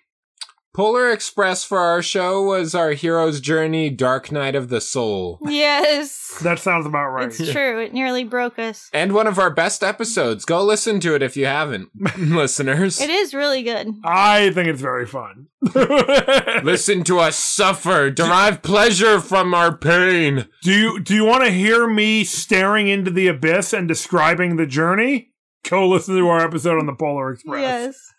[0.80, 5.38] Polar Express for our show was our hero's journey, Dark Night of the Soul.
[5.42, 6.40] Yes.
[6.42, 7.28] That sounds about right.
[7.28, 7.82] It's true.
[7.82, 8.90] It nearly broke us.
[8.94, 10.46] And one of our best episodes.
[10.46, 13.02] Go listen to it if you haven't, listeners.
[13.02, 13.90] It is really good.
[14.06, 15.48] I think it's very fun.
[16.64, 20.48] Listen to us suffer, derive pleasure from our pain.
[20.64, 24.66] do you do you want to hear me staring into the abyss and describing the
[24.66, 25.34] journey?
[25.70, 27.62] Go listen to our episode on the Polar Express.
[27.62, 28.14] Yes.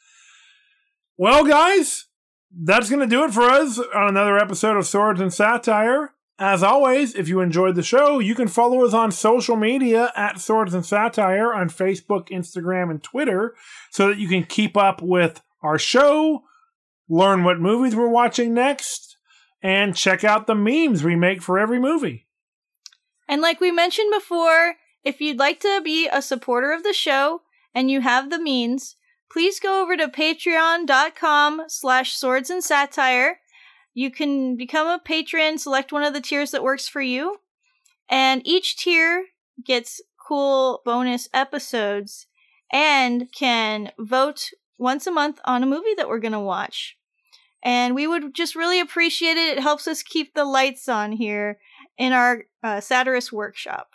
[1.16, 2.06] Well, guys,
[2.50, 6.14] that's going to do it for us on another episode of Swords and Satire.
[6.38, 10.40] As always, if you enjoyed the show, you can follow us on social media at
[10.40, 13.54] Swords and Satire on Facebook, Instagram, and Twitter
[13.90, 16.44] so that you can keep up with our show,
[17.08, 19.18] learn what movies we're watching next,
[19.62, 22.26] and check out the memes we make for every movie.
[23.28, 27.42] And like we mentioned before, if you'd like to be a supporter of the show
[27.74, 28.96] and you have the means,
[29.30, 33.40] please go over to patreon.com slash swords and satire.
[33.94, 37.38] You can become a patron, select one of the tiers that works for you.
[38.08, 39.26] And each tier
[39.64, 42.26] gets cool bonus episodes
[42.72, 46.96] and can vote once a month on a movie that we're going to watch.
[47.62, 49.58] And we would just really appreciate it.
[49.58, 51.58] It helps us keep the lights on here
[51.98, 53.90] in our uh, satirist workshop.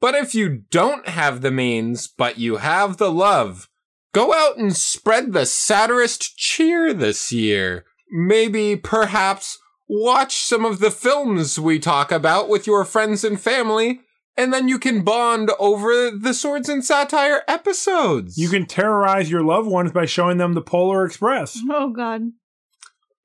[0.00, 3.68] But if you don't have the means, but you have the love,
[4.14, 7.84] go out and spread the satirist cheer this year.
[8.10, 9.58] Maybe, perhaps,
[9.88, 14.00] watch some of the films we talk about with your friends and family,
[14.36, 18.38] and then you can bond over the Swords and Satire episodes.
[18.38, 21.58] You can terrorize your loved ones by showing them the Polar Express.
[21.68, 22.32] Oh God.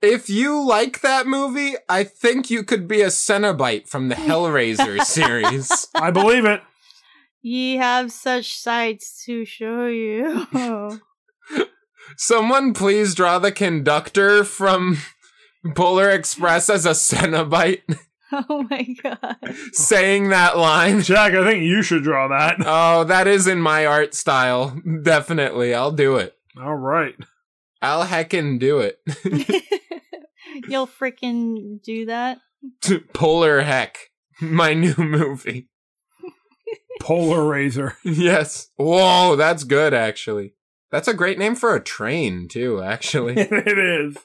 [0.01, 5.03] If you like that movie, I think you could be a Cenobite from the Hellraiser
[5.03, 5.87] series.
[5.93, 6.61] I believe it.
[7.41, 10.47] Ye have such sights to show you.
[12.17, 14.97] Someone please draw the conductor from
[15.75, 17.81] Polar Express as a Cenobite
[18.31, 19.37] oh my god.
[19.71, 21.01] saying that line.
[21.01, 22.57] Jack, I think you should draw that.
[22.65, 24.79] Oh, that is in my art style.
[25.03, 25.73] Definitely.
[25.73, 26.35] I'll do it.
[26.61, 27.15] All right.
[27.81, 28.99] I'll heckin' do it.
[30.67, 32.39] You'll freaking do that?
[33.13, 33.97] Polar Heck.
[34.41, 35.69] My new movie.
[36.99, 37.97] Polar Razor.
[38.03, 38.69] Yes.
[38.75, 40.53] Whoa, that's good, actually.
[40.91, 43.33] That's a great name for a train, too, actually.
[43.37, 44.17] it is.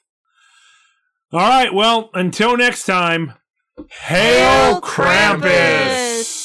[1.33, 1.73] All right.
[1.73, 3.35] Well, until next time,
[3.77, 5.41] Hail, Hail Krampus!
[5.41, 6.44] Krampus!